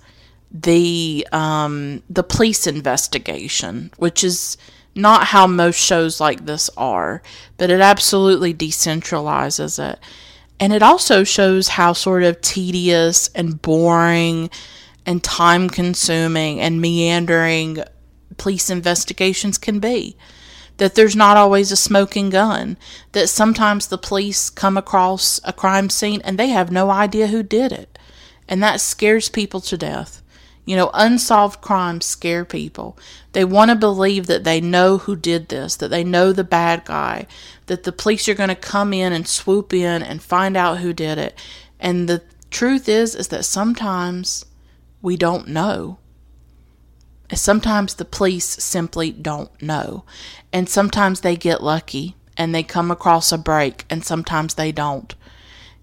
[0.51, 4.55] the um, the police investigation which is
[4.93, 7.21] not how most shows like this are
[7.57, 9.99] but it absolutely decentralizes it
[10.59, 14.49] and it also shows how sort of tedious and boring
[15.05, 17.79] and time consuming and meandering
[18.37, 20.17] police investigations can be.
[20.77, 22.77] That there's not always a smoking gun.
[23.13, 27.43] That sometimes the police come across a crime scene and they have no idea who
[27.43, 27.97] did it.
[28.47, 30.21] And that scares people to death.
[30.65, 32.97] You know, unsolved crimes scare people.
[33.33, 36.85] They want to believe that they know who did this, that they know the bad
[36.85, 37.27] guy,
[37.67, 40.91] that the police are going to come in and swoop in and find out who
[40.91, 41.37] did it.
[41.79, 44.45] And the truth is is that sometimes
[45.01, 45.99] we don't know.
[47.33, 50.03] Sometimes the police simply don't know.
[50.51, 55.13] And sometimes they get lucky and they come across a break and sometimes they don't.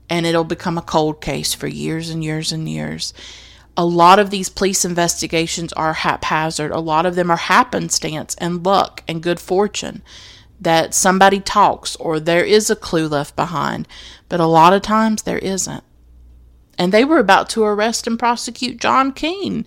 [0.08, 3.12] And it'll become a cold case for years and years and years
[3.76, 6.70] a lot of these police investigations are haphazard.
[6.70, 10.02] A lot of them are happenstance and luck and good fortune
[10.60, 13.88] that somebody talks or there is a clue left behind,
[14.28, 15.82] but a lot of times there isn't.
[16.78, 19.66] And they were about to arrest and prosecute John Keene,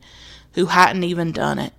[0.53, 1.73] who hadn't even done it.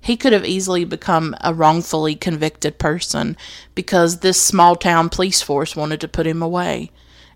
[0.00, 3.36] He could have easily become a wrongfully convicted person
[3.74, 6.90] because this small town police force wanted to put him away.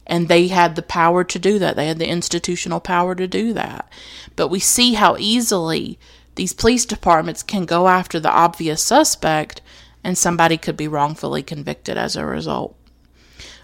[0.06, 1.76] And they had the power to do that.
[1.76, 3.90] They had the institutional power to do that.
[4.34, 5.98] But we see how easily
[6.34, 9.60] these police departments can go after the obvious suspect
[10.02, 12.76] and somebody could be wrongfully convicted as a result.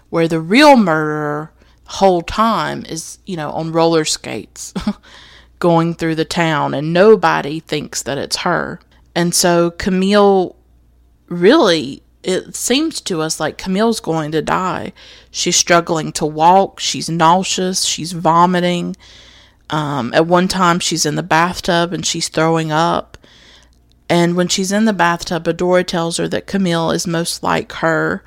[0.09, 1.51] Where the real murderer
[1.85, 4.73] whole time is, you know, on roller skates
[5.59, 8.79] going through the town and nobody thinks that it's her.
[9.15, 10.55] And so Camille
[11.27, 14.93] really it seems to us like Camille's going to die.
[15.31, 18.95] She's struggling to walk, she's nauseous, she's vomiting.
[19.69, 23.17] Um, at one time, she's in the bathtub and she's throwing up.
[24.09, 28.23] And when she's in the bathtub, Adora tells her that Camille is most like her.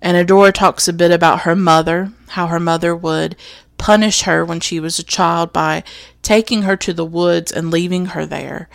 [0.00, 3.36] And Adora talks a bit about her mother, how her mother would
[3.76, 5.84] punish her when she was a child by
[6.22, 8.68] taking her to the woods and leaving her there,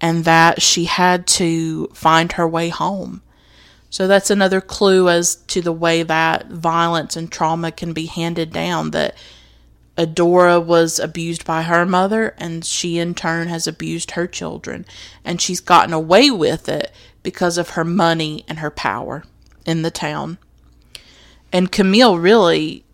[0.00, 3.22] and that she had to find her way home.
[3.96, 8.52] So that's another clue as to the way that violence and trauma can be handed
[8.52, 9.16] down that
[9.96, 14.84] Adora was abused by her mother and she in turn has abused her children
[15.24, 16.92] and she's gotten away with it
[17.22, 19.24] because of her money and her power
[19.64, 20.36] in the town.
[21.50, 22.84] And Camille really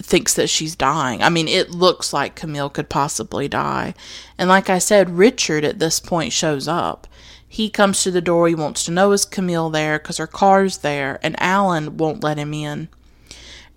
[0.00, 1.20] thinks that she's dying.
[1.20, 3.92] I mean, it looks like Camille could possibly die.
[4.38, 7.08] And like I said, Richard at this point shows up.
[7.48, 8.46] He comes to the door.
[8.48, 12.38] He wants to know is Camille there because her car's there, and Alan won't let
[12.38, 12.88] him in.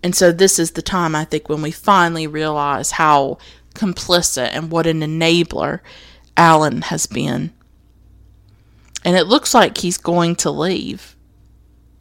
[0.03, 3.37] And so this is the time I think when we finally realize how
[3.75, 5.79] complicit and what an enabler
[6.35, 7.53] Alan has been.
[9.03, 11.15] And it looks like he's going to leave.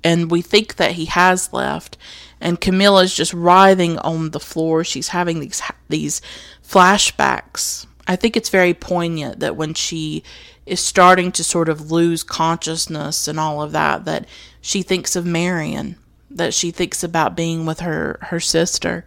[0.02, 1.96] And we think that he has left.
[2.40, 4.82] And Camille's just writhing on the floor.
[4.82, 6.22] She's having these these
[6.66, 7.86] flashbacks.
[8.10, 10.24] I think it's very poignant that when she
[10.66, 14.26] is starting to sort of lose consciousness and all of that, that
[14.60, 15.94] she thinks of Marion,
[16.28, 19.06] that she thinks about being with her her sister.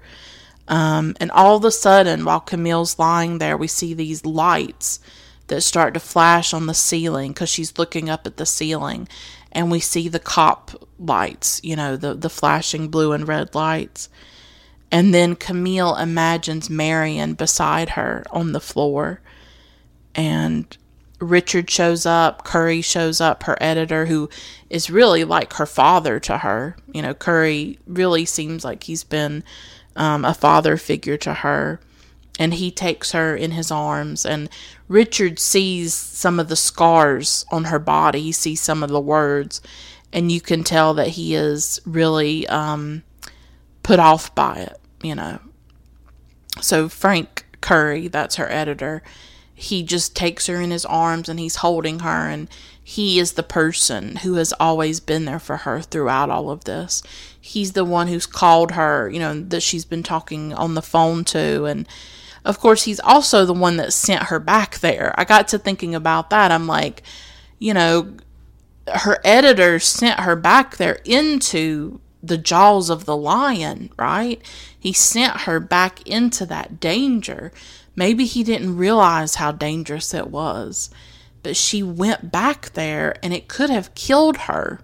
[0.70, 5.02] Um, and all of a sudden, while Camille's lying there, we see these lights
[5.48, 9.10] that start to flash on the ceiling because she's looking up at the ceiling
[9.52, 14.08] and we see the cop lights, you know, the, the flashing blue and red lights.
[14.94, 19.22] And then Camille imagines Marion beside her on the floor.
[20.14, 20.78] And
[21.20, 24.30] Richard shows up, Curry shows up, her editor, who
[24.70, 26.78] is really like her father to her.
[26.94, 29.44] You know, Curry really seems like he's been
[29.96, 31.80] um, a father figure to her
[32.38, 34.50] and he takes her in his arms and
[34.88, 39.62] richard sees some of the scars on her body he sees some of the words
[40.12, 43.04] and you can tell that he is really um,
[43.84, 45.40] put off by it you know
[46.60, 49.04] so frank curry that's her editor
[49.56, 52.50] he just takes her in his arms and he's holding her and
[52.86, 57.04] he is the person who has always been there for her throughout all of this
[57.40, 61.24] he's the one who's called her you know that she's been talking on the phone
[61.24, 61.88] to and
[62.46, 65.14] of course, he's also the one that sent her back there.
[65.18, 66.52] I got to thinking about that.
[66.52, 67.04] I'm like,
[67.58, 68.16] you know,
[68.94, 74.42] her editor sent her back there into the jaws of the lion, right?
[74.84, 77.54] He sent her back into that danger.
[77.96, 80.90] Maybe he didn't realize how dangerous it was,
[81.42, 84.82] but she went back there and it could have killed her.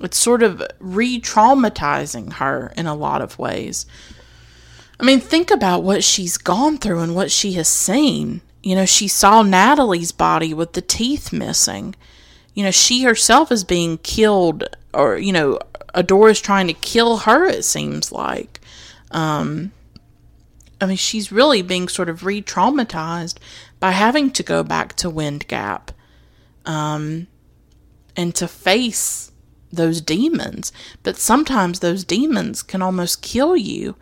[0.00, 3.86] It's sort of re traumatizing her in a lot of ways.
[4.98, 8.40] I mean, think about what she's gone through and what she has seen.
[8.64, 11.94] You know, she saw Natalie's body with the teeth missing.
[12.54, 15.60] You know, she herself is being killed, or, you know,
[15.94, 18.57] Adora is trying to kill her, it seems like.
[19.10, 19.72] Um,
[20.80, 23.38] I mean, she's really being sort of re traumatized
[23.80, 25.92] by having to go back to Wind Gap
[26.64, 27.26] um,
[28.16, 29.32] and to face
[29.72, 30.72] those demons.
[31.02, 33.96] But sometimes those demons can almost kill you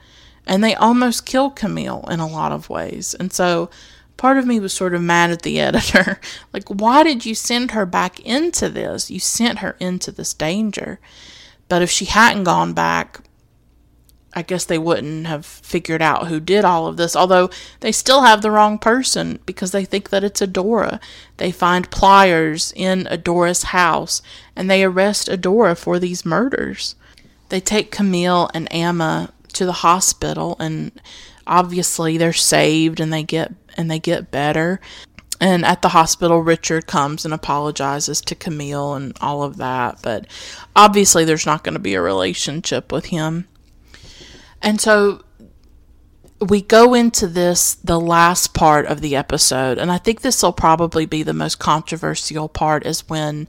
[0.46, 3.14] and they almost kill Camille in a lot of ways.
[3.14, 3.68] And so
[4.16, 6.20] part of me was sort of mad at the editor.
[6.52, 9.10] like, why did you send her back into this?
[9.10, 11.00] You sent her into this danger.
[11.68, 13.20] But if she hadn't gone back,
[14.36, 17.16] I guess they wouldn't have figured out who did all of this.
[17.16, 17.48] Although
[17.80, 21.00] they still have the wrong person because they think that it's Adora.
[21.38, 24.20] They find pliers in Adora's house
[24.54, 26.96] and they arrest Adora for these murders.
[27.48, 30.92] They take Camille and Amma to the hospital and
[31.46, 34.82] obviously they're saved and they get and they get better.
[35.40, 40.26] And at the hospital Richard comes and apologizes to Camille and all of that, but
[40.74, 43.46] obviously there's not going to be a relationship with him.
[44.62, 45.22] And so
[46.40, 50.52] we go into this the last part of the episode and I think this will
[50.52, 53.48] probably be the most controversial part is when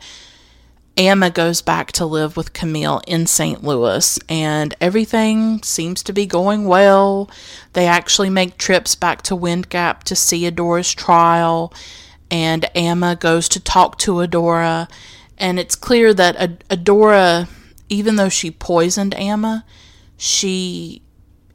[0.98, 3.64] Amma goes back to live with Camille in St.
[3.64, 7.30] Louis, and everything seems to be going well.
[7.74, 11.72] They actually make trips back to Wind Gap to see Adora's trial,
[12.32, 14.90] and Amma goes to talk to Adora.
[15.38, 17.48] And it's clear that Adora,
[17.90, 19.66] even though she poisoned Amma,
[20.18, 21.02] she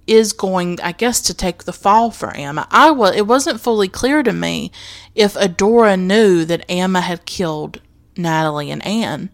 [0.07, 2.67] is going, I guess, to take the fall for Amma.
[2.71, 4.73] I was, it wasn't fully clear to me
[5.15, 7.81] if Adora knew that Amma had killed
[8.17, 9.31] Natalie and Anne.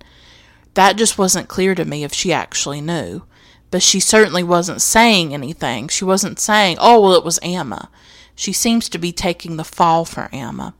[0.74, 3.22] That just wasn't clear to me if she actually knew.
[3.70, 5.88] But she certainly wasn't saying anything.
[5.88, 7.90] She wasn't saying, oh, well, it was Amma.
[8.34, 10.74] She seems to be taking the fall for Amma.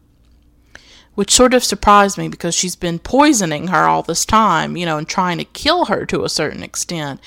[1.15, 4.97] Which sort of surprised me because she's been poisoning her all this time, you know,
[4.97, 7.21] and trying to kill her to a certain extent.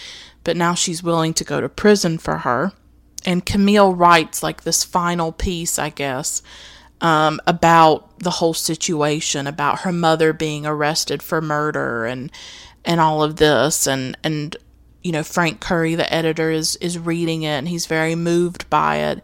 [0.43, 2.73] But now she's willing to go to prison for her.
[3.25, 6.41] And Camille writes like this final piece, I guess,
[7.01, 12.31] um, about the whole situation, about her mother being arrested for murder and
[12.83, 14.55] and all of this, and and
[15.03, 18.97] you know Frank Curry, the editor, is is reading it and he's very moved by
[18.97, 19.23] it,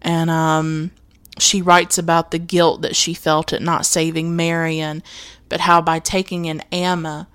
[0.00, 0.90] and um,
[1.38, 5.02] she writes about the guilt that she felt at not saving Marion,
[5.48, 7.28] but how by taking in Amma,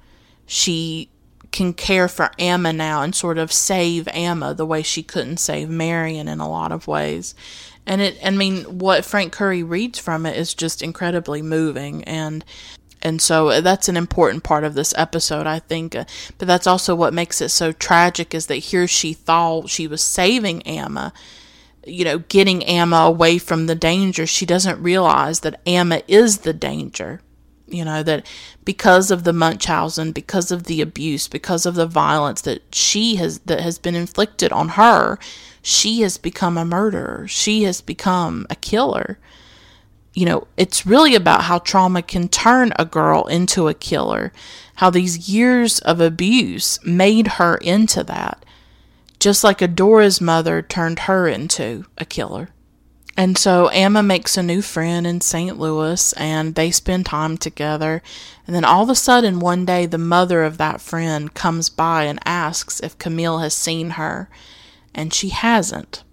[0.46, 1.10] she
[1.52, 5.70] can care for Amma now and sort of save Amma the way she couldn't save
[5.70, 7.36] Marion in a lot of ways.
[7.86, 12.46] And it I mean what Frank Curry reads from it is just incredibly moving and
[13.02, 15.96] and so that's an important part of this episode, I think.
[15.96, 16.04] Uh,
[16.38, 20.02] but that's also what makes it so tragic is that here she thought she was
[20.02, 21.14] saving Amma,
[21.86, 24.28] you know, getting Amma away from the danger.
[24.28, 27.22] She doesn't realize that Amma is the danger
[27.72, 28.26] you know that
[28.66, 33.40] because of the munchausen because of the abuse because of the violence that she has
[33.40, 35.18] that has been inflicted on her
[35.62, 37.28] she has become a murderer.
[37.28, 39.20] She has become a killer.
[40.14, 44.34] You know it's really about how trauma can turn a girl into a killer
[44.76, 48.44] how these years of abuse made her into that
[49.20, 52.50] just like adora's mother turned her into a killer
[53.20, 55.60] and so Amma makes a new friend in St.
[55.60, 58.02] Louis and they spend time together.
[58.48, 62.06] And then all of a sudden, one day, the mother of that friend comes by
[62.06, 64.30] and asks if Camille has seen her.
[64.96, 66.06] And she hasn't.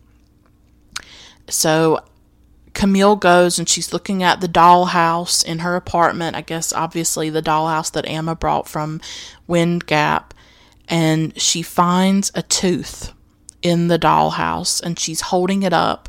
[1.48, 2.04] So
[2.74, 6.34] Camille goes and she's looking at the dollhouse in her apartment.
[6.34, 9.00] I guess, obviously, the dollhouse that Amma brought from
[9.46, 10.34] Wind Gap.
[10.88, 13.12] And she finds a tooth
[13.62, 16.09] in the dollhouse and she's holding it up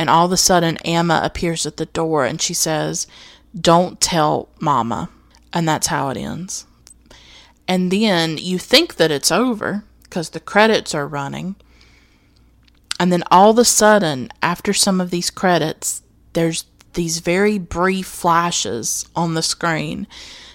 [0.00, 3.06] and all of a sudden, Amma appears at the door and she says,
[3.54, 5.10] Don't tell Mama.
[5.52, 6.64] And that's how it ends.
[7.68, 11.54] And then you think that it's over because the credits are running.
[12.98, 16.00] And then all of a sudden, after some of these credits,
[16.32, 20.06] there's these very brief flashes on the screen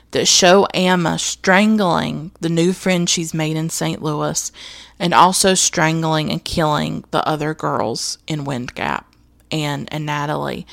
[0.09, 4.01] that show Amma strangling the new friend she's made in St.
[4.01, 4.51] Louis
[4.97, 9.05] and also strangling and killing the other girls in Wind Gap.
[9.51, 10.65] Anne and Natalie.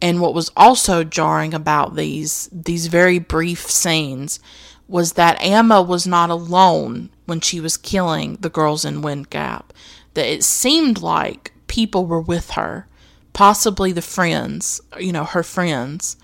[0.00, 4.38] And what was also jarring about these these very brief scenes
[4.86, 9.72] was that Amma was not alone when she was killing the girls in Wind Gap.
[10.14, 12.86] That it seemed like people were with her,
[13.32, 16.16] possibly the friends, you know, her friends.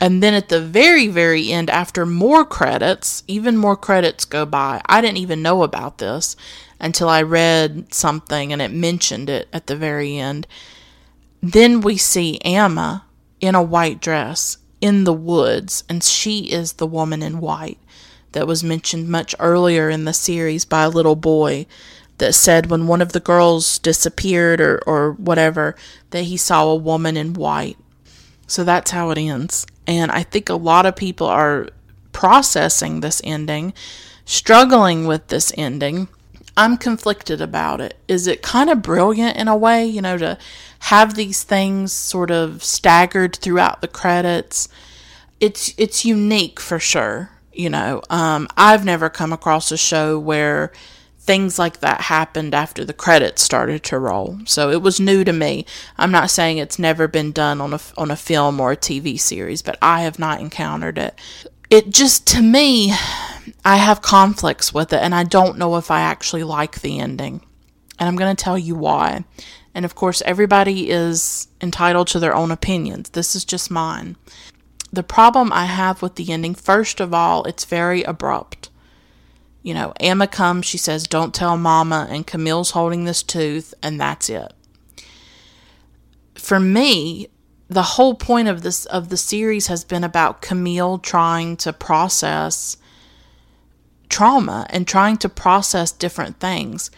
[0.00, 4.80] And then at the very, very end, after more credits, even more credits go by.
[4.86, 6.36] I didn't even know about this
[6.80, 10.46] until I read something and it mentioned it at the very end.
[11.42, 13.04] Then we see Amma
[13.40, 17.78] in a white dress in the woods, and she is the woman in white
[18.32, 21.66] that was mentioned much earlier in the series by a little boy
[22.18, 25.74] that said when one of the girls disappeared or, or whatever,
[26.10, 27.78] that he saw a woman in white.
[28.46, 29.66] So that's how it ends.
[29.86, 31.68] And I think a lot of people are
[32.12, 33.72] processing this ending,
[34.24, 36.08] struggling with this ending.
[36.56, 37.96] I'm conflicted about it.
[38.06, 40.36] Is it kind of brilliant in a way, you know, to
[40.80, 44.68] have these things sort of staggered throughout the credits.
[45.38, 47.30] It's it's unique for sure.
[47.52, 50.72] You know, um, I've never come across a show where
[51.18, 54.40] things like that happened after the credits started to roll.
[54.46, 55.66] So it was new to me.
[55.98, 59.20] I'm not saying it's never been done on a on a film or a TV
[59.20, 61.14] series, but I have not encountered it.
[61.68, 62.92] It just to me,
[63.64, 67.42] I have conflicts with it, and I don't know if I actually like the ending.
[67.98, 69.24] And I'm going to tell you why.
[69.74, 73.10] And of course, everybody is entitled to their own opinions.
[73.10, 74.16] This is just mine.
[74.92, 78.70] The problem I have with the ending, first of all, it's very abrupt.
[79.62, 84.00] You know, Amma comes, she says, Don't tell Mama, and Camille's holding this tooth, and
[84.00, 84.52] that's it.
[86.34, 87.28] For me,
[87.68, 92.76] the whole point of this of the series has been about Camille trying to process
[94.08, 96.90] trauma and trying to process different things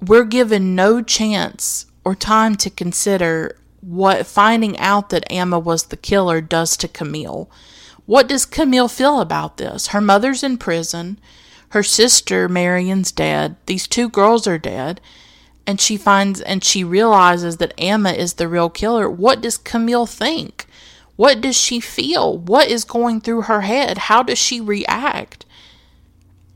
[0.00, 5.96] we're given no chance or time to consider what finding out that Amma was the
[5.96, 7.50] killer does to Camille.
[8.06, 9.88] What does Camille feel about this?
[9.88, 11.18] Her mother's in prison.
[11.70, 13.56] Her sister, Marion's dead.
[13.66, 15.00] These two girls are dead.
[15.66, 19.08] And she finds and she realizes that Amma is the real killer.
[19.08, 20.66] What does Camille think?
[21.16, 22.36] What does she feel?
[22.38, 23.98] What is going through her head?
[23.98, 25.44] How does she react?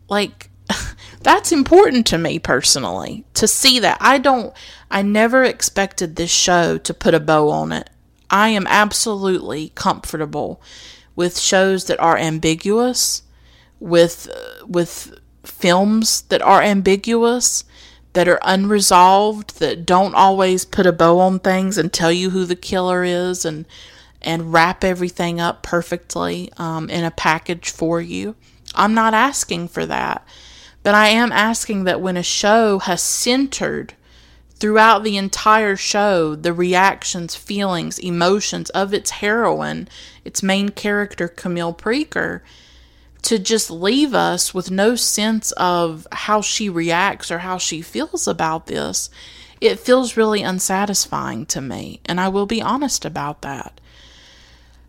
[0.09, 0.51] Like,
[1.25, 3.99] that's important to me personally to see that.
[4.01, 4.55] I don't,
[4.91, 7.91] I never expected this show to put a bow on it.
[8.31, 10.61] I am absolutely comfortable
[11.17, 13.23] with shows that are ambiguous,
[13.81, 14.29] with,
[14.67, 17.65] with films that are ambiguous,
[18.13, 22.45] that are unresolved, that don't always put a bow on things and tell you who
[22.45, 23.67] the killer is and,
[24.23, 28.37] and wrap everything up perfectly um, in a package for you.
[28.75, 30.27] I'm not asking for that.
[30.85, 33.95] But I am asking that when a show has centered
[34.57, 39.89] throughout the entire show the reactions, feelings, emotions of its heroine,
[40.25, 42.43] its main character, Camille Preaker,
[43.23, 48.29] to just leave us with no sense of how she reacts or how she feels
[48.29, 49.09] about this,
[49.63, 52.01] it feels really unsatisfying to me.
[52.05, 53.81] And I will be honest about that.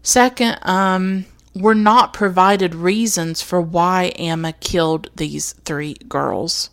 [0.04, 1.26] Second, um,
[1.56, 6.70] we're not provided reasons for why Amma killed these three girls.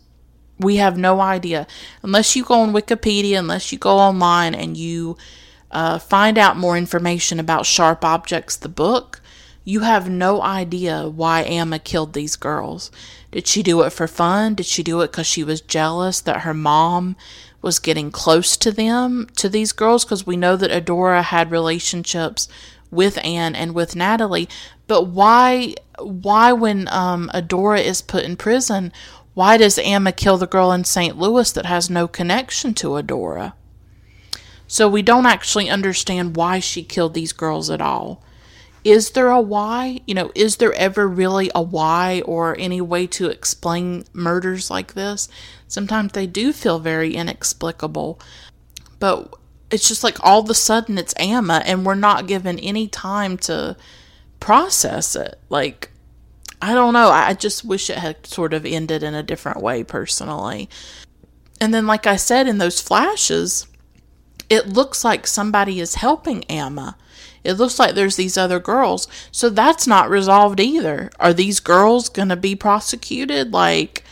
[0.59, 1.67] We have no idea.
[2.03, 5.17] Unless you go on Wikipedia, unless you go online and you
[5.71, 9.21] uh, find out more information about Sharp Objects, the book,
[9.63, 12.91] you have no idea why Amma killed these girls.
[13.31, 14.55] Did she do it for fun?
[14.55, 17.15] Did she do it because she was jealous that her mom
[17.61, 20.03] was getting close to them, to these girls?
[20.03, 22.49] Because we know that Adora had relationships
[22.93, 24.47] with Anne and with Natalie.
[24.87, 28.91] But why, why when um, Adora is put in prison,
[29.33, 31.17] why does Amma kill the girl in St.
[31.17, 33.53] Louis that has no connection to Adora?
[34.67, 38.23] So we don't actually understand why she killed these girls at all
[38.83, 40.01] is there a why?
[40.05, 44.93] You know, is there ever really a why or any way to explain murders like
[44.93, 45.29] this?
[45.67, 48.19] Sometimes they do feel very inexplicable.
[48.99, 49.33] But
[49.73, 53.37] it's just like all of a sudden it's Amma and we're not given any time
[53.39, 53.75] to
[54.39, 55.39] process it.
[55.49, 55.89] Like,
[56.61, 57.09] I don't know.
[57.09, 60.69] I just wish it had sort of ended in a different way personally.
[61.59, 63.67] And then, like I said, in those flashes,
[64.49, 66.95] it looks like somebody is helping Amma
[67.43, 69.07] it looks like there's these other girls.
[69.31, 71.11] So that's not resolved either.
[71.19, 73.51] Are these girls going to be prosecuted?
[73.51, 74.03] Like,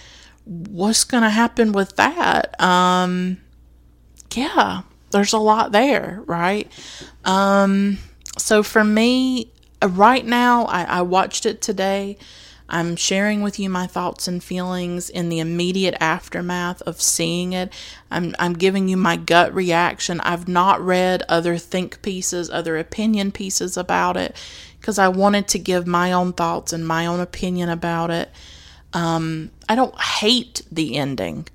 [0.46, 2.60] what's going to happen with that?
[2.62, 3.38] Um,
[4.36, 4.82] yeah,
[5.12, 6.72] there's a lot there, right?
[7.26, 7.98] Um,
[8.38, 9.52] so for me,
[9.82, 12.18] uh, right now, I, I watched it today.
[12.74, 17.74] I'm sharing with you my thoughts and feelings in the immediate aftermath of seeing it.
[18.10, 20.22] I'm, I'm giving you my gut reaction.
[20.22, 24.38] I've not read other think pieces, other opinion pieces about it,
[24.80, 28.32] because I wanted to give my own thoughts and my own opinion about it.
[28.94, 31.48] Um, I don't hate the ending.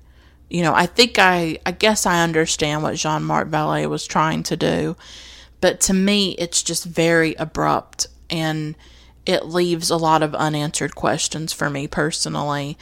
[0.49, 4.43] You know, I think I, I guess I understand what Jean Marc Vallée was trying
[4.43, 4.95] to do,
[5.59, 8.75] but to me, it's just very abrupt and
[9.25, 12.77] it leaves a lot of unanswered questions for me personally.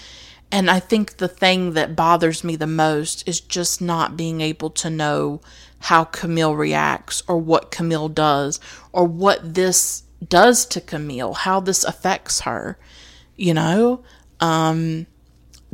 [0.51, 4.69] And I think the thing that bothers me the most is just not being able
[4.71, 5.41] to know
[5.79, 8.59] how Camille reacts or what Camille does
[8.93, 12.77] or what this does to Camille, how this affects her,
[13.35, 14.03] you know?
[14.39, 15.07] Um,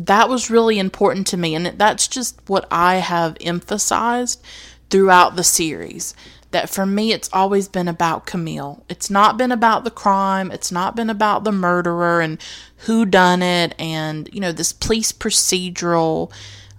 [0.05, 1.55] that was really important to me.
[1.55, 4.43] And that's just what I have emphasized
[4.89, 6.13] throughout the series
[6.51, 8.83] that for me it's always been about Camille.
[8.89, 12.37] It's not been about the crime, it's not been about the murderer and
[12.77, 16.31] who done it and you know this police procedural.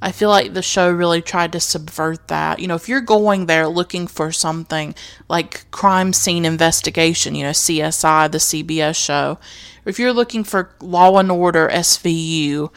[0.05, 2.59] I feel like the show really tried to subvert that.
[2.59, 4.97] You know, if you're going there looking for something
[5.29, 9.39] like crime scene investigation, you know, CSI, the CBS show,
[9.85, 12.71] if you're looking for Law and Order SVU,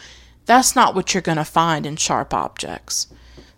[0.45, 3.07] that's not what you're going to find in Sharp Objects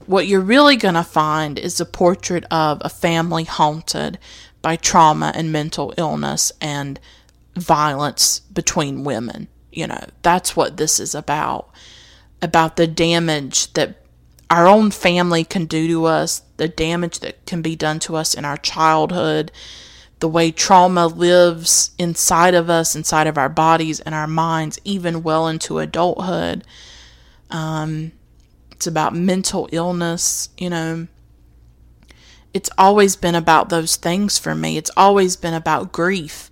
[0.08, 4.18] what you're really going to find is a portrait of a family haunted
[4.62, 7.00] by trauma and mental illness and
[7.56, 9.48] violence between women.
[9.72, 11.70] You know, that's what this is about.
[12.42, 14.02] About the damage that
[14.50, 18.34] our own family can do to us, the damage that can be done to us
[18.34, 19.52] in our childhood,
[20.20, 25.24] the way trauma lives inside of us, inside of our bodies and our minds, even
[25.24, 26.64] well into adulthood.
[27.52, 28.12] Um,
[28.72, 31.08] it's about mental illness, you know.
[32.54, 34.78] It's always been about those things for me.
[34.78, 36.50] It's always been about grief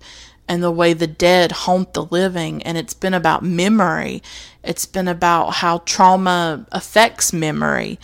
[0.48, 2.62] and the way the dead haunt the living.
[2.62, 4.22] And it's been about memory.
[4.62, 7.98] It's been about how trauma affects memory.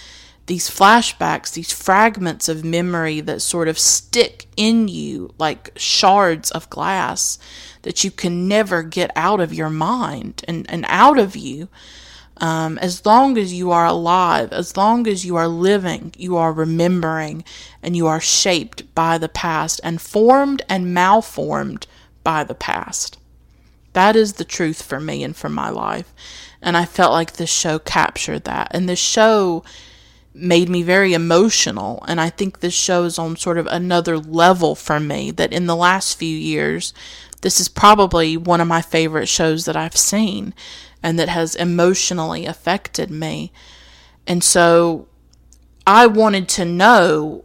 [0.47, 6.69] These flashbacks, these fragments of memory that sort of stick in you like shards of
[6.69, 7.39] glass
[7.83, 11.69] that you can never get out of your mind and, and out of you.
[12.39, 16.53] Um, as long as you are alive, as long as you are living, you are
[16.53, 17.45] remembering
[17.83, 21.87] and you are shaped by the past and formed and malformed
[22.25, 23.19] by the past.
[23.93, 26.13] That is the truth for me and for my life.
[26.61, 28.69] And I felt like this show captured that.
[28.71, 29.65] And this show
[30.35, 32.03] made me very emotional.
[32.09, 35.67] And I think this show is on sort of another level for me that in
[35.67, 36.95] the last few years,
[37.43, 40.55] this is probably one of my favorite shows that I've seen
[41.03, 43.53] and that has emotionally affected me.
[44.27, 45.09] And so
[45.87, 47.45] I wanted to know,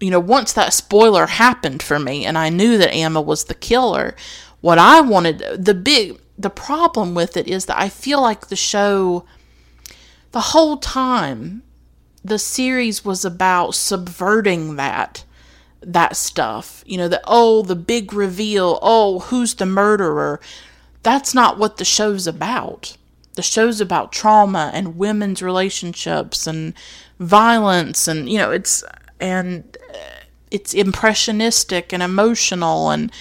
[0.00, 3.54] you know, once that spoiler happened for me and I knew that Amma was the
[3.54, 4.16] killer,
[4.60, 8.56] what I wanted, the big, the problem with it is that I feel like the
[8.56, 9.24] show,
[10.32, 11.62] the whole time,
[12.26, 15.24] the series was about subverting that
[15.80, 16.82] that stuff.
[16.86, 20.40] You know the oh the big reveal oh who's the murderer?
[21.02, 22.96] That's not what the show's about.
[23.34, 26.74] The show's about trauma and women's relationships and
[27.18, 28.82] violence and you know it's
[29.20, 30.20] and uh,
[30.50, 33.12] it's impressionistic and emotional and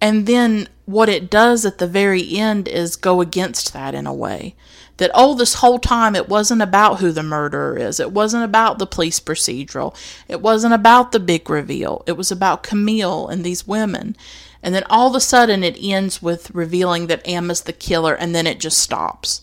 [0.00, 4.12] and then what it does at the very end is go against that in a
[4.12, 4.54] way
[4.96, 7.98] that oh this whole time it wasn't about who the murderer is.
[8.00, 9.96] It wasn't about the police procedural.
[10.28, 12.02] It wasn't about the big reveal.
[12.06, 14.16] It was about camille and these women.
[14.62, 18.34] And then all of a sudden it ends with revealing that amma's the killer and
[18.34, 19.42] then it just stops.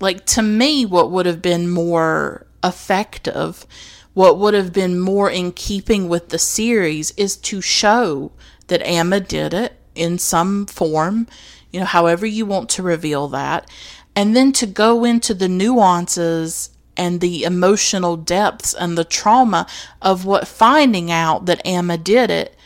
[0.00, 3.66] Like to me what would have been more effective
[4.14, 8.32] what would have been more in keeping with the series is to show
[8.66, 11.26] that amma did it in some form
[11.72, 13.68] you know however you want to reveal that
[14.14, 19.66] and then to go into the nuances and the emotional depths and the trauma
[20.00, 22.56] of what finding out that Amma did it,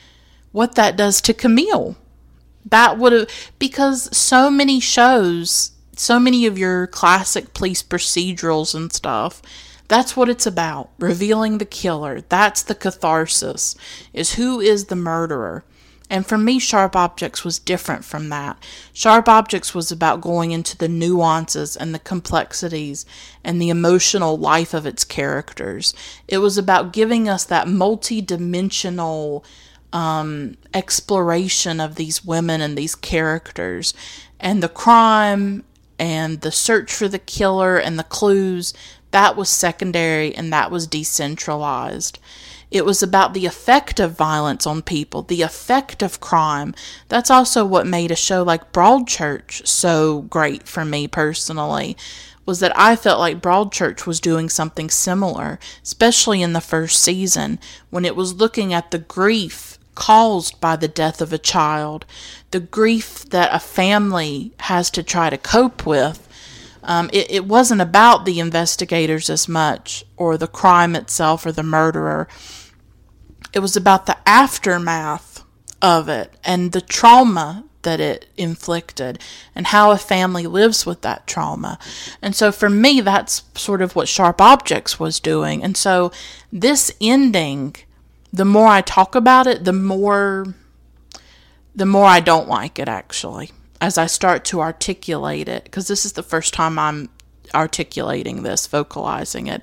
[0.52, 1.96] what that does to Camille.
[2.64, 8.92] That would have, because so many shows, so many of your classic police procedurals and
[8.92, 9.40] stuff,
[9.86, 10.90] that's what it's about.
[10.98, 12.22] Revealing the killer.
[12.22, 13.76] That's the catharsis,
[14.12, 15.64] is who is the murderer.
[16.08, 18.62] And for me, Sharp Objects was different from that.
[18.92, 23.04] Sharp Objects was about going into the nuances and the complexities
[23.42, 25.94] and the emotional life of its characters.
[26.28, 29.44] It was about giving us that multi dimensional
[29.92, 33.92] um, exploration of these women and these characters
[34.38, 35.64] and the crime
[35.98, 38.72] and the search for the killer and the clues.
[39.10, 42.18] That was secondary and that was decentralized.
[42.70, 46.74] It was about the effect of violence on people, the effect of crime.
[47.08, 51.96] That's also what made a show like Broadchurch so great for me personally.
[52.44, 57.58] Was that I felt like Broadchurch was doing something similar, especially in the first season
[57.90, 62.04] when it was looking at the grief caused by the death of a child,
[62.52, 66.22] the grief that a family has to try to cope with.
[66.84, 71.64] Um, it, it wasn't about the investigators as much, or the crime itself, or the
[71.64, 72.28] murderer.
[73.56, 75.42] It was about the aftermath
[75.80, 79.18] of it and the trauma that it inflicted
[79.54, 81.78] and how a family lives with that trauma.
[82.20, 85.64] And so for me, that's sort of what Sharp Objects was doing.
[85.64, 86.12] And so
[86.52, 87.76] this ending,
[88.30, 90.54] the more I talk about it, the more
[91.74, 96.04] the more I don't like it actually as I start to articulate it because this
[96.04, 97.08] is the first time I'm
[97.54, 99.62] articulating this, vocalizing it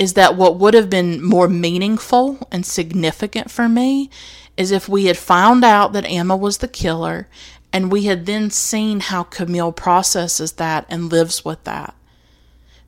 [0.00, 4.08] is that what would have been more meaningful and significant for me
[4.56, 7.28] is if we had found out that Amma was the killer
[7.70, 11.94] and we had then seen how Camille processes that and lives with that.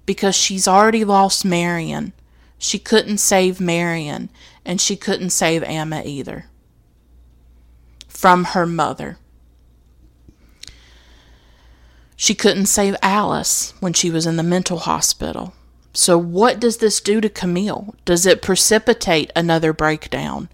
[0.06, 2.14] Because she's already lost Marian.
[2.56, 4.30] She couldn't save Marian,
[4.64, 6.46] and she couldn't save Amma either
[8.08, 9.18] from her mother.
[12.16, 15.54] She couldn't save Alice when she was in the mental hospital.
[15.92, 17.94] So, what does this do to Camille?
[18.04, 20.48] Does it precipitate another breakdown?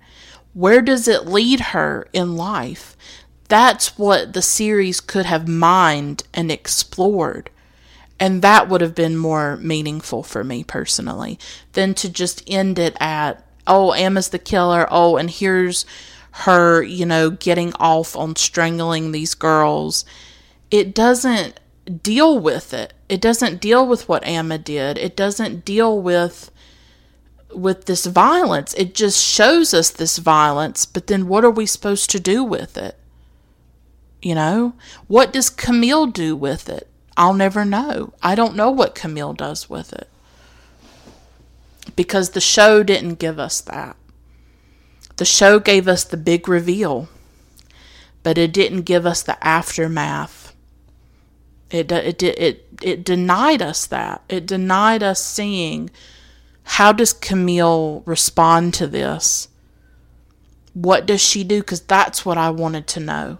[0.52, 2.96] Where does it lead her in life?
[3.48, 7.50] That's what the series could have mined and explored.
[8.20, 11.38] And that would have been more meaningful for me personally
[11.72, 14.88] than to just end it at, oh, Amma's the killer.
[14.90, 15.86] Oh, and here's
[16.32, 20.04] her, you know, getting off on strangling these girls.
[20.70, 21.60] It doesn't
[22.02, 22.92] deal with it.
[23.08, 24.98] It doesn't deal with what Amma did.
[24.98, 26.50] It doesn't deal with
[27.50, 28.74] with this violence.
[28.74, 32.76] It just shows us this violence, but then what are we supposed to do with
[32.76, 32.98] it?
[34.20, 34.74] You know?
[35.06, 36.88] What does Camille do with it?
[37.16, 38.12] I'll never know.
[38.22, 40.08] I don't know what Camille does with it.
[41.96, 43.96] Because the show didn't give us that.
[45.16, 47.08] The show gave us the big reveal,
[48.22, 50.48] but it didn't give us the aftermath
[51.70, 54.22] it it it it denied us that.
[54.28, 55.90] It denied us seeing
[56.62, 59.48] how does Camille respond to this?
[60.74, 61.60] What does she do?
[61.60, 63.38] Because that's what I wanted to know.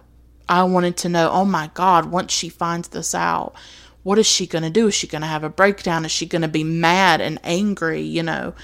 [0.49, 3.53] I wanted to know, oh my God, once she finds this out,
[4.01, 4.87] what is she going to do?
[4.87, 6.05] Is she going to have a breakdown?
[6.05, 8.01] Is she going to be mad and angry?
[8.01, 8.55] You know,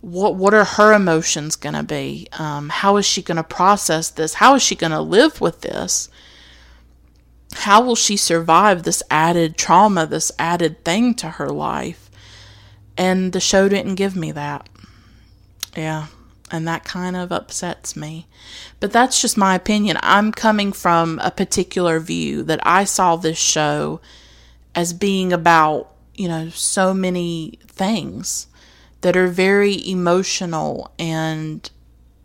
[0.00, 2.28] what what are her emotions going to be?
[2.38, 4.34] Um, how is she going to process this?
[4.34, 6.10] How is she going to live with this?
[7.54, 12.10] How will she survive this added trauma, this added thing to her life?
[12.96, 14.68] And the show didn't give me that.
[15.76, 16.06] Yeah,
[16.50, 18.26] and that kind of upsets me.
[18.80, 19.98] But that's just my opinion.
[20.02, 24.00] I'm coming from a particular view that I saw this show
[24.74, 28.46] as being about, you know, so many things
[29.00, 31.70] that are very emotional and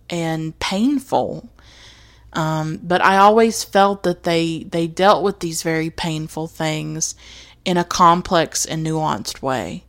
[0.09, 1.49] and painful
[2.33, 7.15] Um, but I always felt that they they dealt with these very painful things
[7.63, 9.83] in a complex and nuanced way,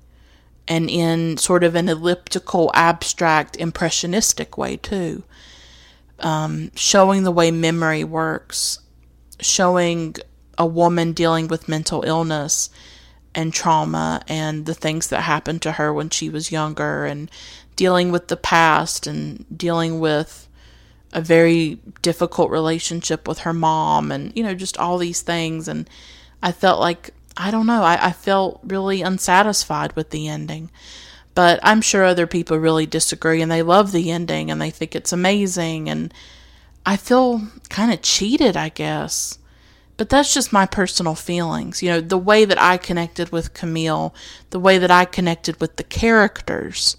[0.69, 5.25] and in sort of an elliptical, abstract, impressionistic way too.
[6.21, 8.79] Um, showing the way memory works,
[9.41, 10.17] showing
[10.57, 12.71] a woman dealing with mental illness
[13.35, 17.31] and trauma and the things that happened to her when she was younger and
[17.77, 20.49] dealing with the past and dealing with
[21.15, 25.89] a very difficult relationship with her mom and you know just all these things and
[26.43, 30.71] i felt like i don't know I, I felt really unsatisfied with the ending
[31.35, 34.95] but i'm sure other people really disagree and they love the ending and they think
[34.95, 36.13] it's amazing and
[36.85, 39.39] i feel kind of cheated i guess
[39.97, 41.83] but that's just my personal feelings.
[41.83, 44.15] You know, the way that I connected with Camille,
[44.51, 46.97] the way that I connected with the characters,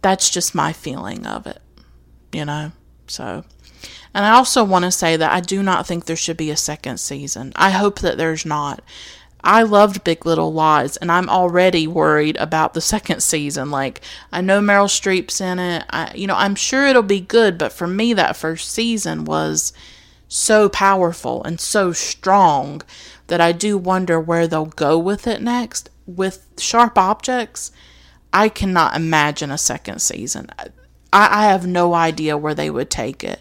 [0.00, 1.60] that's just my feeling of it,
[2.32, 2.72] you know?
[3.06, 3.44] So,
[4.14, 6.56] and I also want to say that I do not think there should be a
[6.56, 7.52] second season.
[7.56, 8.82] I hope that there's not.
[9.46, 13.70] I loved Big Little Lies, and I'm already worried about the second season.
[13.70, 14.00] Like,
[14.32, 15.84] I know Meryl Streep's in it.
[15.90, 19.74] I, you know, I'm sure it'll be good, but for me, that first season was
[20.28, 22.80] so powerful and so strong
[23.26, 25.90] that I do wonder where they'll go with it next.
[26.06, 27.70] With Sharp Objects,
[28.32, 30.50] I cannot imagine a second season.
[31.14, 33.40] I, I have no idea where they would take it.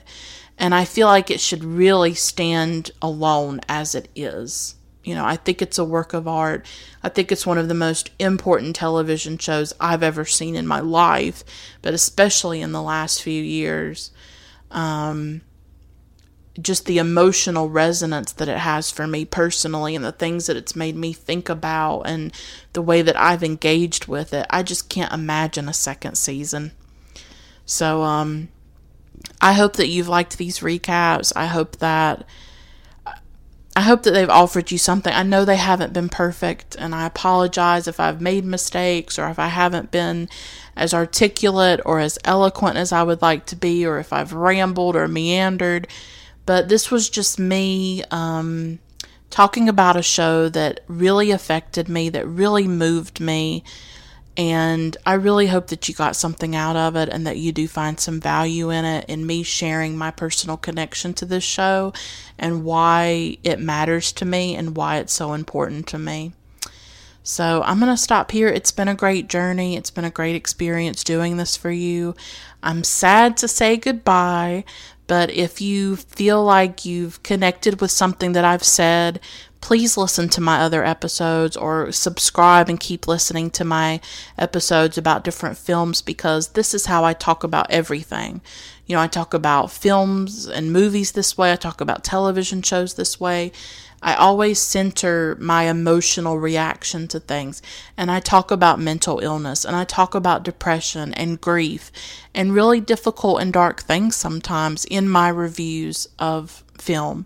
[0.59, 4.75] And I feel like it should really stand alone as it is.
[5.03, 6.65] You know, I think it's a work of art.
[7.01, 10.79] I think it's one of the most important television shows I've ever seen in my
[10.79, 11.43] life,
[11.81, 14.11] but especially in the last few years.
[14.71, 15.41] Um,
[16.61, 20.75] just the emotional resonance that it has for me personally and the things that it's
[20.75, 22.31] made me think about and
[22.73, 24.45] the way that I've engaged with it.
[24.51, 26.71] I just can't imagine a second season.
[27.73, 28.49] So um
[29.41, 31.33] I hope that you've liked these recaps.
[31.35, 32.25] I hope that
[33.75, 35.11] I hope that they've offered you something.
[35.11, 39.39] I know they haven't been perfect, and I apologize if I've made mistakes or if
[39.39, 40.29] I haven't been
[40.75, 44.95] as articulate or as eloquent as I would like to be, or if I've rambled
[44.95, 45.87] or meandered.
[46.45, 48.77] But this was just me um,
[49.31, 53.63] talking about a show that really affected me, that really moved me.
[54.35, 57.67] And I really hope that you got something out of it and that you do
[57.67, 61.93] find some value in it, in me sharing my personal connection to this show
[62.39, 66.33] and why it matters to me and why it's so important to me.
[67.21, 68.49] So I'm going to stop here.
[68.49, 69.77] It's been a great journey.
[69.77, 72.15] It's been a great experience doing this for you.
[72.61, 74.65] I'm sad to say goodbye,
[75.07, 79.21] but if you feel like you've connected with something that I've said,
[79.63, 84.01] please listen to my other episodes or subscribe and keep listening to my
[84.37, 88.41] episodes about different films because this is how I talk about everything.
[88.85, 92.95] You know, I talk about films and movies this way, I talk about television shows
[92.95, 93.53] this way.
[94.01, 97.61] I always center my emotional reaction to things.
[97.95, 101.89] And I talk about mental illness and I talk about depression and grief
[102.35, 107.25] and really difficult and dark things sometimes in my reviews of film.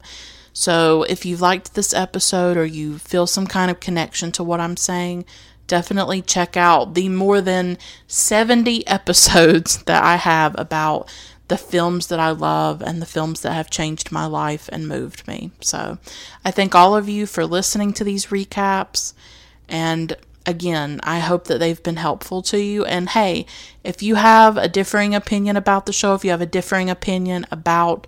[0.60, 4.60] So if you've liked this episode or you feel some kind of connection to what
[4.60, 5.26] I'm saying,
[5.68, 7.78] definitely check out the more than
[8.08, 11.14] 70 episodes that I have about
[11.48, 15.28] the films that I love and the films that have changed my life and moved
[15.28, 15.52] me.
[15.62, 16.00] So
[16.44, 19.14] I thank all of you for listening to these recaps.
[19.70, 22.84] And again, I hope that they've been helpful to you.
[22.84, 23.46] And hey,
[23.84, 27.46] if you have a differing opinion about the show, if you have a differing opinion
[27.52, 28.08] about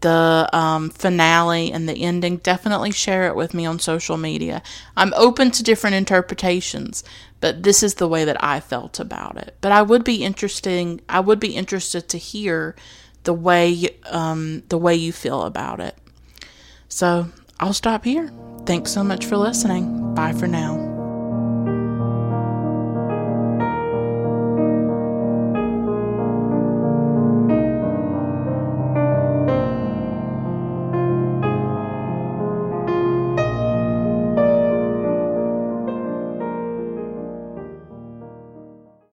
[0.00, 4.62] the um, finale and the ending, definitely share it with me on social media.
[4.96, 7.02] I'm open to different interpretations,
[7.40, 9.56] but this is the way that I felt about it.
[9.60, 11.00] But I would be interesting.
[11.08, 12.76] I would be interested to hear
[13.24, 15.96] the way um, the way you feel about it.
[16.88, 17.28] So
[17.60, 18.30] I'll stop here.
[18.64, 20.14] Thanks so much for listening.
[20.14, 20.97] Bye for now.